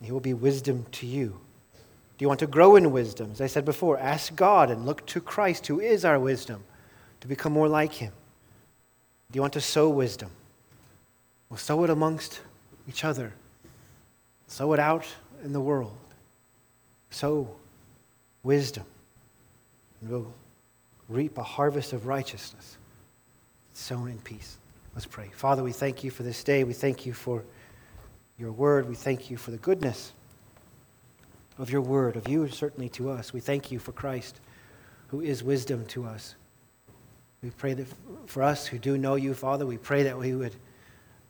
[0.00, 1.40] He will be wisdom to you.
[2.18, 3.30] Do you want to grow in wisdom?
[3.30, 6.64] As I said before, ask God and look to Christ, who is our wisdom,
[7.20, 8.12] to become more like Him.
[9.30, 10.30] Do you want to sow wisdom?
[11.48, 12.40] Well, sow it amongst
[12.88, 13.32] each other,
[14.48, 15.06] sow it out
[15.44, 15.96] in the world.
[17.10, 17.48] Sow
[18.42, 18.84] wisdom,
[20.00, 20.32] and we'll
[21.08, 22.76] reap a harvest of righteousness
[23.74, 24.56] sown in peace.
[24.94, 25.30] Let's pray.
[25.32, 26.64] Father, we thank you for this day.
[26.64, 27.44] We thank you for
[28.38, 28.88] your word.
[28.88, 30.12] We thank you for the goodness
[31.58, 33.32] of your word, of you certainly to us.
[33.32, 34.40] We thank you for Christ,
[35.08, 36.36] who is wisdom to us.
[37.42, 37.86] We pray that
[38.26, 40.54] for us who do know you, Father, we pray that we would,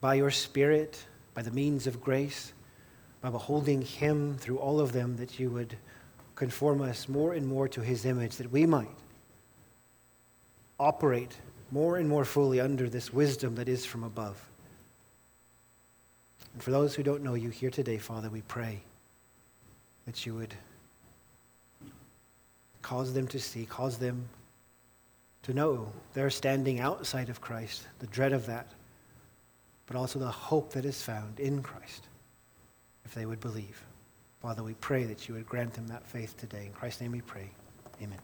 [0.01, 1.05] by your Spirit,
[1.35, 2.53] by the means of grace,
[3.21, 5.77] by beholding him through all of them, that you would
[6.35, 8.89] conform us more and more to his image, that we might
[10.79, 11.37] operate
[11.71, 14.41] more and more fully under this wisdom that is from above.
[16.55, 18.81] And for those who don't know you here today, Father, we pray
[20.09, 20.55] that you would
[22.81, 24.27] cause them to see, cause them
[25.43, 28.69] to know they're standing outside of Christ, the dread of that,
[29.87, 32.09] but also the hope that is found in Christ
[33.05, 33.83] if they would believe.
[34.41, 36.65] Father, we pray that you would grant them that faith today.
[36.65, 37.51] In Christ's name we pray.
[38.03, 38.19] Amen.